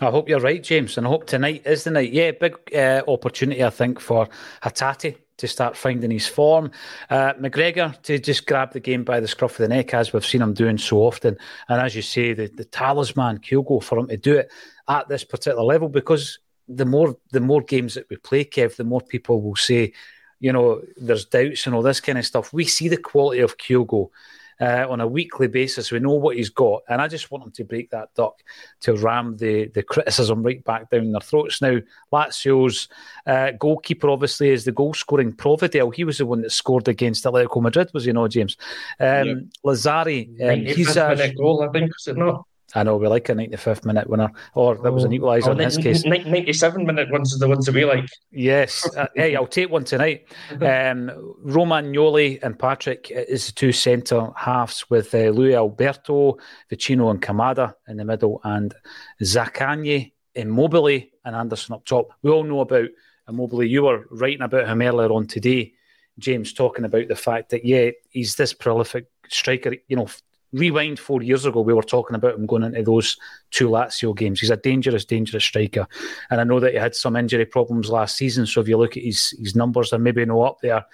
I 0.00 0.10
hope 0.10 0.28
you're 0.28 0.40
right, 0.40 0.62
James, 0.62 0.98
and 0.98 1.06
I 1.06 1.10
hope 1.10 1.26
tonight 1.26 1.62
is 1.64 1.84
the 1.84 1.92
night. 1.92 2.12
Yeah, 2.12 2.32
big 2.32 2.56
uh, 2.74 3.02
opportunity, 3.06 3.62
I 3.62 3.70
think, 3.70 4.00
for 4.00 4.28
Hatate 4.62 5.16
to 5.36 5.48
start 5.48 5.76
finding 5.76 6.10
his 6.10 6.26
form. 6.26 6.72
Uh, 7.10 7.34
McGregor 7.34 8.00
to 8.02 8.18
just 8.18 8.46
grab 8.46 8.72
the 8.72 8.80
game 8.80 9.04
by 9.04 9.20
the 9.20 9.28
scruff 9.28 9.52
of 9.52 9.58
the 9.58 9.68
neck, 9.68 9.94
as 9.94 10.12
we've 10.12 10.26
seen 10.26 10.42
him 10.42 10.52
doing 10.52 10.78
so 10.78 10.98
often. 10.98 11.38
And 11.68 11.80
as 11.80 11.94
you 11.94 12.02
say, 12.02 12.32
the, 12.32 12.48
the 12.48 12.64
talisman, 12.64 13.38
Kyogo, 13.38 13.80
for 13.80 13.98
him 13.98 14.08
to 14.08 14.16
do 14.16 14.36
it 14.36 14.50
at 14.88 15.08
this 15.08 15.22
particular 15.22 15.62
level, 15.62 15.88
because 15.88 16.40
the 16.66 16.86
more 16.86 17.16
the 17.30 17.40
more 17.40 17.62
games 17.62 17.94
that 17.94 18.10
we 18.10 18.16
play, 18.16 18.44
Kev, 18.44 18.74
the 18.74 18.84
more 18.84 19.00
people 19.00 19.42
will 19.42 19.56
say 19.56 19.92
you 20.40 20.52
know, 20.52 20.82
there's 20.96 21.24
doubts 21.24 21.64
and 21.64 21.74
all 21.74 21.80
this 21.80 22.00
kind 22.00 22.18
of 22.18 22.26
stuff. 22.26 22.52
We 22.52 22.66
see 22.66 22.88
the 22.88 22.98
quality 22.98 23.40
of 23.40 23.56
Kyogo 23.56 24.10
uh, 24.60 24.86
on 24.88 25.00
a 25.00 25.06
weekly 25.06 25.48
basis. 25.48 25.90
We 25.90 26.00
know 26.00 26.14
what 26.14 26.36
he's 26.36 26.50
got, 26.50 26.82
and 26.88 27.00
I 27.00 27.08
just 27.08 27.30
want 27.30 27.44
him 27.44 27.52
to 27.52 27.64
break 27.64 27.90
that 27.90 28.14
duck 28.14 28.42
to 28.80 28.96
ram 28.96 29.36
the 29.36 29.68
the 29.68 29.82
criticism 29.82 30.42
right 30.42 30.62
back 30.64 30.90
down 30.90 31.12
their 31.12 31.20
throats. 31.20 31.60
Now, 31.60 31.78
Lazio's 32.12 32.88
uh, 33.26 33.52
goalkeeper 33.52 34.08
obviously 34.08 34.50
is 34.50 34.64
the 34.64 34.72
goal 34.72 34.94
scoring 34.94 35.32
Provedel. 35.32 35.94
He 35.94 36.04
was 36.04 36.18
the 36.18 36.26
one 36.26 36.42
that 36.42 36.52
scored 36.52 36.88
against 36.88 37.24
Atletico 37.24 37.62
Madrid, 37.62 37.90
was 37.92 38.04
he 38.04 38.12
not, 38.12 38.30
James? 38.30 38.56
Um, 39.00 39.26
yeah. 39.26 39.34
Lazzari, 39.64 40.28
um, 40.42 40.66
he's 40.66 40.96
a 40.96 41.32
goal, 41.36 41.62
I 41.62 41.68
think, 41.72 41.92
was 41.92 42.08
it 42.08 42.16
not? 42.16 42.46
I 42.74 42.82
know 42.82 42.96
we 42.96 43.06
like 43.06 43.28
a 43.28 43.34
95th 43.34 43.84
minute 43.84 44.08
winner, 44.08 44.30
or 44.54 44.76
that 44.76 44.92
was 44.92 45.04
an 45.04 45.12
oh. 45.12 45.18
equaliser 45.18 45.48
oh, 45.48 45.52
in 45.52 45.58
his 45.58 45.76
case. 45.76 46.04
97 46.04 46.84
minute 46.84 47.10
ones 47.10 47.34
are 47.34 47.38
the 47.38 47.48
ones 47.48 47.66
that 47.66 47.74
we 47.74 47.84
like. 47.84 48.08
Yes. 48.30 48.88
uh, 48.96 49.06
hey, 49.14 49.36
I'll 49.36 49.46
take 49.46 49.70
one 49.70 49.84
tonight. 49.84 50.26
Um, 50.50 51.10
Romagnoli 51.46 52.42
and 52.42 52.58
Patric 52.58 53.10
is 53.10 53.46
the 53.46 53.52
two 53.52 53.72
centre 53.72 54.28
halves 54.36 54.90
with 54.90 55.14
uh, 55.14 55.28
Luis 55.30 55.54
Alberto, 55.54 56.38
Vecino, 56.70 57.10
and 57.10 57.22
Kamada 57.22 57.74
in 57.86 57.96
the 57.96 58.04
middle, 58.04 58.40
and 58.44 58.74
Zaccagni, 59.22 60.12
Immobile, 60.34 61.02
and 61.24 61.36
Anderson 61.36 61.74
up 61.74 61.84
top. 61.84 62.08
We 62.22 62.30
all 62.30 62.44
know 62.44 62.60
about 62.60 62.88
Immobile. 63.28 63.64
You 63.64 63.84
were 63.84 64.06
writing 64.10 64.42
about 64.42 64.66
him 64.66 64.82
earlier 64.82 65.12
on 65.12 65.26
today, 65.26 65.74
James, 66.18 66.52
talking 66.52 66.84
about 66.84 67.08
the 67.08 67.16
fact 67.16 67.50
that, 67.50 67.64
yeah, 67.64 67.90
he's 68.10 68.34
this 68.34 68.52
prolific 68.52 69.06
striker, 69.28 69.74
you 69.88 69.96
know, 69.96 70.08
rewind 70.54 70.98
four 70.98 71.22
years 71.22 71.44
ago, 71.44 71.60
we 71.60 71.74
were 71.74 71.82
talking 71.82 72.14
about 72.14 72.36
him 72.36 72.46
going 72.46 72.62
into 72.62 72.82
those 72.82 73.16
two 73.50 73.68
Lazio 73.68 74.16
games. 74.16 74.40
He's 74.40 74.50
a 74.50 74.56
dangerous, 74.56 75.04
dangerous 75.04 75.44
striker. 75.44 75.86
And 76.30 76.40
I 76.40 76.44
know 76.44 76.60
that 76.60 76.72
he 76.72 76.78
had 76.78 76.94
some 76.94 77.16
injury 77.16 77.44
problems 77.44 77.90
last 77.90 78.16
season. 78.16 78.46
So 78.46 78.60
if 78.60 78.68
you 78.68 78.78
look 78.78 78.96
at 78.96 79.02
his, 79.02 79.30
his 79.38 79.56
numbers, 79.56 79.90
they're 79.90 79.98
maybe 79.98 80.24
no 80.24 80.42
up 80.42 80.60
there 80.62 80.86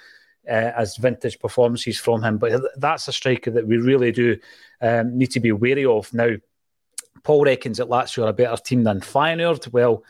uh, 0.49 0.73
as 0.77 0.97
vintage 0.97 1.39
performances 1.39 1.99
from 1.99 2.23
him. 2.23 2.39
But 2.39 2.63
that's 2.79 3.07
a 3.07 3.13
striker 3.13 3.51
that 3.51 3.67
we 3.67 3.77
really 3.77 4.13
do 4.13 4.39
um, 4.81 5.17
need 5.17 5.31
to 5.33 5.41
be 5.41 5.53
wary 5.53 5.85
of. 5.85 6.13
Now, 6.15 6.31
Paul 7.23 7.45
reckons 7.45 7.79
that 7.79 7.89
Lazio 7.89 8.25
are 8.25 8.31
a 8.31 8.33
better 8.33 8.57
team 8.57 8.83
than 8.85 9.01
Feyenoord. 9.01 9.71
Well, 9.73 10.05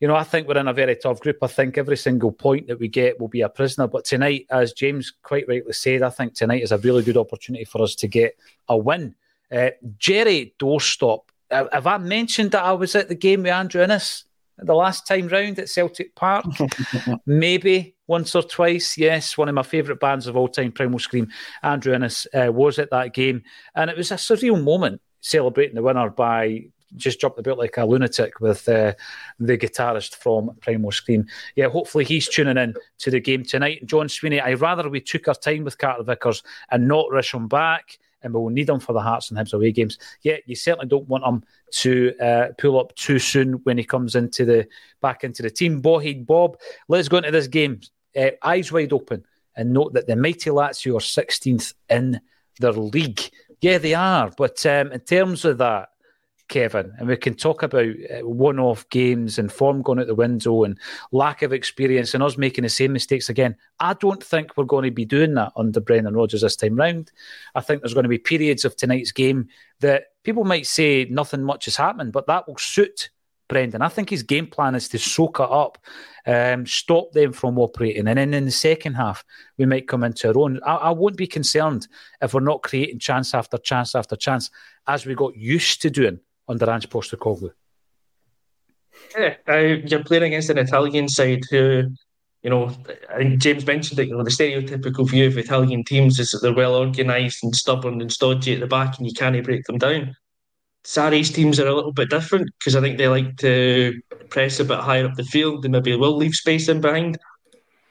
you 0.00 0.06
know, 0.06 0.14
I 0.14 0.22
think 0.22 0.46
we're 0.46 0.58
in 0.58 0.68
a 0.68 0.72
very 0.72 0.94
tough 0.96 1.20
group. 1.20 1.38
I 1.42 1.48
think 1.48 1.76
every 1.76 1.96
single 1.96 2.30
point 2.30 2.68
that 2.68 2.78
we 2.78 2.88
get 2.88 3.18
will 3.18 3.28
be 3.28 3.40
a 3.40 3.48
prisoner. 3.48 3.88
But 3.88 4.04
tonight, 4.04 4.46
as 4.50 4.72
James 4.72 5.12
quite 5.22 5.48
rightly 5.48 5.72
said, 5.72 6.02
I 6.02 6.10
think 6.10 6.34
tonight 6.34 6.62
is 6.62 6.72
a 6.72 6.78
really 6.78 7.02
good 7.02 7.16
opportunity 7.16 7.64
for 7.64 7.82
us 7.82 7.94
to 7.96 8.08
get 8.08 8.36
a 8.68 8.76
win. 8.76 9.14
Uh, 9.50 9.70
Jerry 9.98 10.54
Doorstop, 10.58 11.22
uh, 11.50 11.64
have 11.72 11.86
I 11.86 11.98
mentioned 11.98 12.52
that 12.52 12.64
I 12.64 12.72
was 12.72 12.94
at 12.94 13.08
the 13.08 13.14
game 13.14 13.42
with 13.42 13.52
Andrew 13.52 13.82
Innes 13.82 14.24
the 14.58 14.74
last 14.74 15.06
time 15.06 15.28
round 15.28 15.58
at 15.58 15.68
Celtic 15.68 16.14
Park? 16.14 16.44
Maybe 17.26 17.96
once 18.06 18.36
or 18.36 18.42
twice. 18.42 18.96
Yes, 18.96 19.36
one 19.36 19.48
of 19.48 19.54
my 19.54 19.62
favourite 19.64 20.00
bands 20.00 20.28
of 20.28 20.36
all 20.36 20.48
time, 20.48 20.70
Primal 20.70 21.00
Scream. 21.00 21.28
Andrew 21.62 21.94
Innes 21.94 22.26
uh, 22.34 22.52
was 22.52 22.78
at 22.78 22.90
that 22.90 23.14
game, 23.14 23.42
and 23.74 23.90
it 23.90 23.96
was 23.96 24.12
a 24.12 24.16
surreal 24.16 24.62
moment 24.62 25.00
celebrating 25.20 25.74
the 25.74 25.82
winner 25.82 26.10
by 26.10 26.66
just 26.96 27.20
jumped 27.20 27.38
about 27.38 27.58
like 27.58 27.76
a 27.76 27.84
lunatic 27.84 28.40
with 28.40 28.68
uh, 28.68 28.94
the 29.38 29.58
guitarist 29.58 30.16
from 30.16 30.56
Primal 30.60 30.92
Scream. 30.92 31.26
Yeah, 31.56 31.68
hopefully 31.68 32.04
he's 32.04 32.28
tuning 32.28 32.56
in 32.56 32.74
to 32.98 33.10
the 33.10 33.20
game 33.20 33.44
tonight. 33.44 33.86
John 33.86 34.08
Sweeney, 34.08 34.40
I'd 34.40 34.60
rather 34.60 34.88
we 34.88 35.00
took 35.00 35.28
our 35.28 35.34
time 35.34 35.64
with 35.64 35.78
Carter 35.78 36.02
Vickers 36.02 36.42
and 36.70 36.88
not 36.88 37.10
rush 37.10 37.34
him 37.34 37.48
back. 37.48 37.98
And 38.20 38.34
we 38.34 38.40
will 38.40 38.50
need 38.50 38.68
him 38.68 38.80
for 38.80 38.92
the 38.92 39.00
Hearts 39.00 39.30
and 39.30 39.38
Hibs 39.38 39.52
away 39.52 39.70
games. 39.70 39.96
Yeah, 40.22 40.38
you 40.44 40.56
certainly 40.56 40.88
don't 40.88 41.06
want 41.06 41.24
him 41.24 41.44
to 41.74 42.16
uh, 42.18 42.48
pull 42.58 42.80
up 42.80 42.92
too 42.96 43.20
soon 43.20 43.54
when 43.62 43.78
he 43.78 43.84
comes 43.84 44.16
into 44.16 44.44
the 44.44 44.66
back 45.00 45.22
into 45.22 45.40
the 45.40 45.50
team. 45.50 45.80
Bohead 45.80 46.26
Bob, 46.26 46.56
let's 46.88 47.08
go 47.08 47.18
into 47.18 47.30
this 47.30 47.46
game. 47.46 47.80
Uh, 48.18 48.30
eyes 48.42 48.72
wide 48.72 48.92
open 48.92 49.24
and 49.54 49.72
note 49.72 49.92
that 49.92 50.08
the 50.08 50.16
mighty 50.16 50.50
Lazio 50.50 50.96
are 50.96 51.22
16th 51.22 51.74
in 51.88 52.20
their 52.58 52.72
league. 52.72 53.20
Yeah, 53.60 53.78
they 53.78 53.94
are. 53.94 54.32
But 54.36 54.64
um, 54.66 54.92
in 54.92 55.00
terms 55.00 55.44
of 55.44 55.58
that, 55.58 55.90
Kevin, 56.48 56.92
and 56.98 57.08
we 57.08 57.16
can 57.16 57.34
talk 57.34 57.62
about 57.62 57.86
uh, 57.86 58.26
one 58.26 58.58
off 58.58 58.88
games 58.88 59.38
and 59.38 59.52
form 59.52 59.82
going 59.82 60.00
out 60.00 60.06
the 60.06 60.14
window 60.14 60.64
and 60.64 60.78
lack 61.12 61.42
of 61.42 61.52
experience 61.52 62.14
and 62.14 62.22
us 62.22 62.36
making 62.36 62.62
the 62.62 62.68
same 62.68 62.92
mistakes 62.92 63.28
again. 63.28 63.56
I 63.78 63.94
don't 63.94 64.22
think 64.22 64.56
we're 64.56 64.64
going 64.64 64.84
to 64.84 64.90
be 64.90 65.04
doing 65.04 65.34
that 65.34 65.52
under 65.56 65.80
Brendan 65.80 66.14
Rodgers 66.14 66.40
this 66.40 66.56
time 66.56 66.76
round. 66.76 67.12
I 67.54 67.60
think 67.60 67.82
there's 67.82 67.94
going 67.94 68.04
to 68.04 68.08
be 68.08 68.18
periods 68.18 68.64
of 68.64 68.76
tonight's 68.76 69.12
game 69.12 69.48
that 69.80 70.04
people 70.24 70.44
might 70.44 70.66
say 70.66 71.06
nothing 71.10 71.42
much 71.42 71.68
is 71.68 71.76
happening, 71.76 72.10
but 72.10 72.26
that 72.26 72.48
will 72.48 72.58
suit 72.58 73.10
Brendan. 73.48 73.82
I 73.82 73.88
think 73.88 74.10
his 74.10 74.22
game 74.22 74.46
plan 74.46 74.74
is 74.74 74.88
to 74.90 74.98
soak 74.98 75.40
it 75.40 75.50
up, 75.50 75.78
um, 76.26 76.66
stop 76.66 77.12
them 77.12 77.32
from 77.32 77.58
operating, 77.58 78.06
and 78.06 78.18
then 78.18 78.34
in 78.34 78.44
the 78.44 78.50
second 78.50 78.94
half 78.94 79.24
we 79.56 79.66
might 79.66 79.88
come 79.88 80.04
into 80.04 80.28
our 80.28 80.38
own. 80.38 80.60
I, 80.64 80.74
I, 80.74 80.90
won't 80.90 81.16
be 81.16 81.26
concerned 81.26 81.88
if 82.20 82.34
we're 82.34 82.40
not 82.40 82.62
creating 82.62 82.98
chance 82.98 83.34
after 83.34 83.56
chance 83.58 83.94
after 83.94 84.16
chance 84.16 84.50
as 84.86 85.06
we 85.06 85.14
got 85.14 85.36
used 85.36 85.82
to 85.82 85.90
doing 85.90 86.20
under 86.48 86.70
Ange 86.70 86.88
Postecoglou. 86.88 87.52
Yeah, 89.16 89.34
uh, 89.48 89.56
you're 89.56 90.04
playing 90.04 90.24
against 90.24 90.50
an 90.50 90.58
Italian 90.58 91.08
side 91.08 91.42
who, 91.50 91.90
you 92.42 92.50
know, 92.50 92.70
James 93.36 93.66
mentioned 93.66 94.00
it. 94.00 94.08
You 94.08 94.16
know, 94.16 94.24
the 94.24 94.30
stereotypical 94.30 95.08
view 95.08 95.26
of 95.26 95.38
Italian 95.38 95.84
teams 95.84 96.18
is 96.18 96.30
that 96.30 96.40
they're 96.42 96.52
well 96.52 96.74
organised 96.74 97.44
and 97.44 97.54
stubborn 97.54 98.00
and 98.00 98.12
stodgy 98.12 98.54
at 98.54 98.60
the 98.60 98.66
back, 98.66 98.98
and 98.98 99.06
you 99.06 99.14
can't 99.14 99.42
break 99.44 99.64
them 99.64 99.78
down. 99.78 100.16
Sarri's 100.84 101.30
teams 101.30 101.60
are 101.60 101.66
a 101.66 101.74
little 101.74 101.92
bit 101.92 102.10
different 102.10 102.50
because 102.58 102.74
I 102.74 102.80
think 102.80 102.98
they 102.98 103.08
like 103.08 103.36
to 103.38 104.00
press 104.30 104.58
a 104.60 104.64
bit 104.64 104.78
higher 104.78 105.06
up 105.06 105.14
the 105.14 105.24
field. 105.24 105.62
They 105.62 105.68
maybe 105.68 105.94
will 105.96 106.16
leave 106.16 106.34
space 106.34 106.68
in 106.68 106.80
behind, 106.80 107.18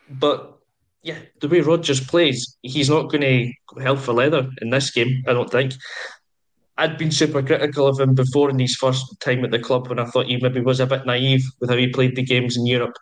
but 0.09 0.57
yeah, 1.03 1.19
the 1.39 1.47
way 1.47 1.61
Rodgers 1.61 2.05
plays, 2.05 2.57
he's 2.63 2.89
not 2.89 3.09
going 3.09 3.21
to 3.21 3.81
help 3.81 3.99
for 3.99 4.13
leather 4.13 4.49
in 4.61 4.69
this 4.69 4.91
game. 4.91 5.23
I 5.27 5.33
don't 5.33 5.49
think. 5.49 5.73
I'd 6.77 6.97
been 6.97 7.11
super 7.11 7.41
critical 7.41 7.87
of 7.87 7.99
him 7.99 8.13
before 8.13 8.49
in 8.49 8.59
his 8.59 8.75
first 8.75 9.19
time 9.19 9.43
at 9.43 9.51
the 9.51 9.59
club 9.59 9.87
when 9.87 9.99
I 9.99 10.05
thought 10.05 10.27
he 10.27 10.37
maybe 10.37 10.61
was 10.61 10.79
a 10.79 10.85
bit 10.85 11.05
naive 11.05 11.43
with 11.59 11.69
how 11.69 11.75
he 11.75 11.87
played 11.87 12.15
the 12.15 12.23
games 12.23 12.55
in 12.55 12.65
Europe. 12.65 12.95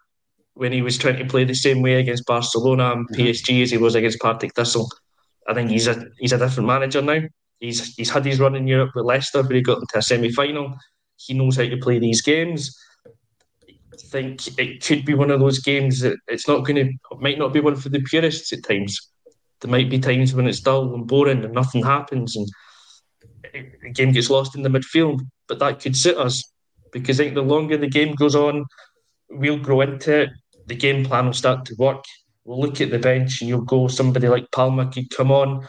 when 0.53 0.71
he 0.71 0.81
was 0.81 0.97
trying 0.97 1.17
to 1.17 1.25
play 1.25 1.43
the 1.43 1.53
same 1.53 1.81
way 1.81 1.95
against 1.95 2.25
Barcelona 2.25 2.93
and 2.93 3.09
mm-hmm. 3.09 3.21
PSG 3.21 3.61
as 3.61 3.71
he 3.71 3.77
was 3.77 3.93
against 3.93 4.21
Partick 4.21 4.53
Thistle. 4.55 4.89
I 5.47 5.53
think 5.53 5.69
he's 5.69 5.87
a 5.87 6.05
he's 6.17 6.31
a 6.31 6.37
different 6.37 6.67
manager 6.67 7.01
now. 7.01 7.21
He's 7.59 7.93
he's 7.95 8.09
had 8.09 8.25
his 8.25 8.39
run 8.39 8.55
in 8.55 8.65
Europe 8.67 8.91
with 8.95 9.05
Leicester, 9.05 9.43
but 9.43 9.55
he 9.55 9.61
got 9.61 9.79
into 9.79 9.97
a 9.97 10.01
semi 10.01 10.31
final. 10.31 10.73
He 11.17 11.33
knows 11.33 11.57
how 11.57 11.63
to 11.63 11.77
play 11.77 11.99
these 11.99 12.21
games. 12.21 12.73
I 13.67 13.97
think 13.97 14.57
it 14.57 14.83
could 14.83 15.05
be 15.05 15.13
one 15.13 15.31
of 15.31 15.39
those 15.39 15.59
games 15.59 15.99
that 16.01 16.17
it's 16.27 16.47
not 16.47 16.65
going 16.65 16.75
to, 16.75 17.17
might 17.19 17.37
not 17.37 17.53
be 17.53 17.61
one 17.61 17.75
for 17.75 17.89
the 17.89 18.01
purists 18.01 18.51
at 18.51 18.63
times. 18.63 19.09
There 19.61 19.71
might 19.71 19.89
be 19.89 19.99
times 19.99 20.33
when 20.33 20.47
it's 20.47 20.59
dull 20.59 20.93
and 20.93 21.07
boring 21.07 21.43
and 21.43 21.53
nothing 21.53 21.83
happens 21.83 22.35
and 22.35 22.47
the 23.81 23.91
game 23.91 24.11
gets 24.11 24.29
lost 24.29 24.55
in 24.55 24.63
the 24.63 24.69
midfield. 24.69 25.21
But 25.47 25.59
that 25.59 25.79
could 25.79 25.95
suit 25.95 26.17
us 26.17 26.51
because 26.91 27.19
I 27.19 27.25
think 27.25 27.35
the 27.35 27.41
longer 27.41 27.77
the 27.77 27.87
game 27.87 28.15
goes 28.15 28.35
on, 28.35 28.65
we'll 29.29 29.59
grow 29.59 29.81
into 29.81 30.21
it. 30.21 30.29
The 30.67 30.75
game 30.75 31.05
plan 31.05 31.25
will 31.25 31.33
start 31.33 31.65
to 31.65 31.75
work. 31.77 32.03
We'll 32.43 32.59
look 32.59 32.81
at 32.81 32.89
the 32.89 32.99
bench 32.99 33.41
and 33.41 33.49
you'll 33.49 33.61
go, 33.61 33.87
somebody 33.87 34.27
like 34.27 34.51
Palma 34.51 34.89
could 34.91 35.09
come 35.09 35.31
on. 35.31 35.67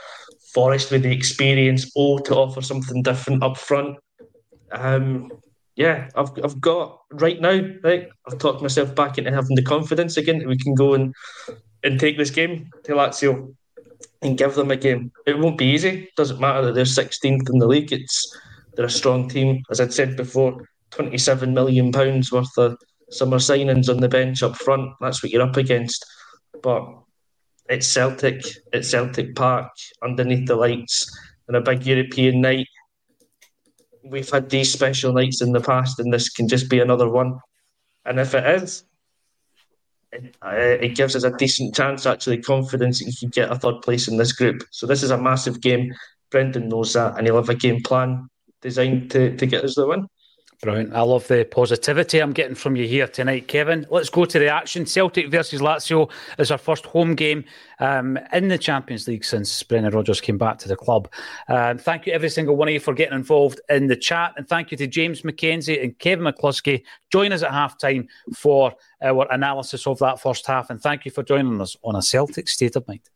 Forrest 0.54 0.90
with 0.90 1.02
the 1.02 1.12
experience, 1.12 1.90
oh, 1.96 2.18
to 2.18 2.34
offer 2.34 2.62
something 2.62 3.02
different 3.02 3.42
up 3.42 3.58
front. 3.58 3.98
Um, 4.72 5.30
yeah, 5.74 6.08
I've 6.14 6.30
I've 6.42 6.60
got 6.60 7.00
right 7.10 7.40
now, 7.40 7.60
right? 7.82 8.08
I've 8.26 8.38
talked 8.38 8.62
myself 8.62 8.94
back 8.94 9.18
into 9.18 9.30
having 9.30 9.54
the 9.54 9.62
confidence 9.62 10.16
again 10.16 10.38
that 10.38 10.48
we 10.48 10.56
can 10.56 10.74
go 10.74 10.94
and 10.94 11.14
and 11.84 12.00
take 12.00 12.16
this 12.16 12.30
game 12.30 12.70
to 12.84 12.92
Lazio 12.92 13.54
and 14.22 14.38
give 14.38 14.54
them 14.54 14.70
a 14.70 14.76
game. 14.76 15.12
It 15.26 15.38
won't 15.38 15.58
be 15.58 15.66
easy. 15.66 16.08
Doesn't 16.16 16.40
matter 16.40 16.66
that 16.66 16.74
they're 16.74 16.84
16th 16.84 17.50
in 17.50 17.58
the 17.58 17.66
league. 17.66 17.92
It's 17.92 18.36
they're 18.74 18.86
a 18.86 18.90
strong 18.90 19.28
team. 19.28 19.62
As 19.70 19.80
I'd 19.80 19.92
said 19.92 20.16
before, 20.16 20.68
27 20.90 21.52
million 21.52 21.92
pounds 21.92 22.32
worth 22.32 22.56
of 22.58 22.76
summer 23.10 23.38
signings 23.38 23.88
on 23.88 24.00
the 24.00 24.08
bench 24.08 24.42
up 24.42 24.56
front. 24.56 24.92
That's 25.00 25.22
what 25.22 25.32
you're 25.32 25.42
up 25.42 25.56
against. 25.56 26.04
But 26.62 26.86
it's 27.68 27.86
Celtic. 27.86 28.42
It's 28.72 28.90
Celtic 28.90 29.34
Park 29.34 29.70
underneath 30.02 30.46
the 30.46 30.56
lights 30.56 31.06
on 31.48 31.54
a 31.54 31.60
big 31.60 31.86
European 31.86 32.40
night 32.40 32.66
we've 34.10 34.30
had 34.30 34.48
these 34.48 34.72
special 34.72 35.12
nights 35.12 35.42
in 35.42 35.52
the 35.52 35.60
past, 35.60 35.98
and 35.98 36.12
this 36.12 36.28
can 36.28 36.48
just 36.48 36.70
be 36.70 36.80
another 36.80 37.08
one. 37.08 37.38
And 38.04 38.20
if 38.20 38.34
it 38.34 38.62
is, 38.62 38.84
uh, 40.44 40.50
it 40.54 40.96
gives 40.96 41.16
us 41.16 41.24
a 41.24 41.36
decent 41.36 41.74
chance, 41.74 42.06
actually, 42.06 42.42
confidence 42.42 42.98
that 42.98 43.06
you 43.06 43.12
can 43.18 43.28
get 43.30 43.50
a 43.50 43.58
third 43.58 43.82
place 43.82 44.08
in 44.08 44.16
this 44.16 44.32
group. 44.32 44.62
So 44.70 44.86
this 44.86 45.02
is 45.02 45.10
a 45.10 45.18
massive 45.18 45.60
game. 45.60 45.92
Brendan 46.30 46.68
knows 46.68 46.92
that, 46.94 47.16
and 47.16 47.26
he'll 47.26 47.36
have 47.36 47.48
a 47.48 47.54
game 47.54 47.82
plan 47.82 48.28
designed 48.62 49.10
to, 49.12 49.36
to 49.36 49.46
get 49.46 49.64
us 49.64 49.74
the 49.74 49.86
win. 49.86 50.06
Brilliant. 50.66 50.94
I 50.94 51.02
love 51.02 51.28
the 51.28 51.44
positivity 51.48 52.18
I'm 52.18 52.32
getting 52.32 52.56
from 52.56 52.74
you 52.74 52.88
here 52.88 53.06
tonight, 53.06 53.46
Kevin. 53.46 53.86
Let's 53.88 54.10
go 54.10 54.24
to 54.24 54.36
the 54.36 54.48
action. 54.48 54.84
Celtic 54.84 55.30
versus 55.30 55.60
Lazio 55.60 56.10
is 56.40 56.50
our 56.50 56.58
first 56.58 56.84
home 56.86 57.14
game 57.14 57.44
um, 57.78 58.18
in 58.32 58.48
the 58.48 58.58
Champions 58.58 59.06
League 59.06 59.24
since 59.24 59.62
Brendan 59.62 59.94
Rodgers 59.94 60.20
came 60.20 60.38
back 60.38 60.58
to 60.58 60.68
the 60.68 60.74
club. 60.74 61.08
Um, 61.46 61.78
thank 61.78 62.04
you, 62.04 62.12
every 62.12 62.30
single 62.30 62.56
one 62.56 62.66
of 62.66 62.74
you, 62.74 62.80
for 62.80 62.94
getting 62.94 63.14
involved 63.14 63.60
in 63.68 63.86
the 63.86 63.94
chat. 63.94 64.34
And 64.36 64.48
thank 64.48 64.72
you 64.72 64.76
to 64.78 64.88
James 64.88 65.22
McKenzie 65.22 65.80
and 65.80 65.96
Kevin 66.00 66.24
McCluskie. 66.24 66.82
Join 67.12 67.30
us 67.30 67.44
at 67.44 67.52
halftime 67.52 68.08
for 68.34 68.74
our 69.00 69.32
analysis 69.32 69.86
of 69.86 70.00
that 70.00 70.20
first 70.20 70.48
half. 70.48 70.68
And 70.70 70.82
thank 70.82 71.04
you 71.04 71.12
for 71.12 71.22
joining 71.22 71.60
us 71.60 71.76
on 71.84 71.94
a 71.94 72.02
Celtic 72.02 72.48
State 72.48 72.74
of 72.74 72.88
Mind. 72.88 73.08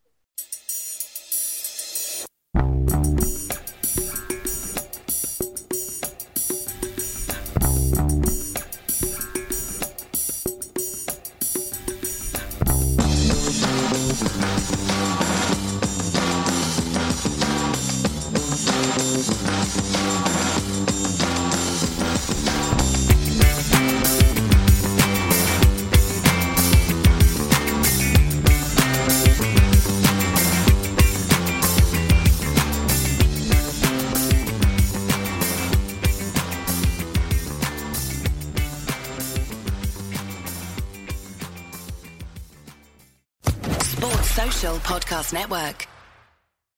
Network. 45.32 45.89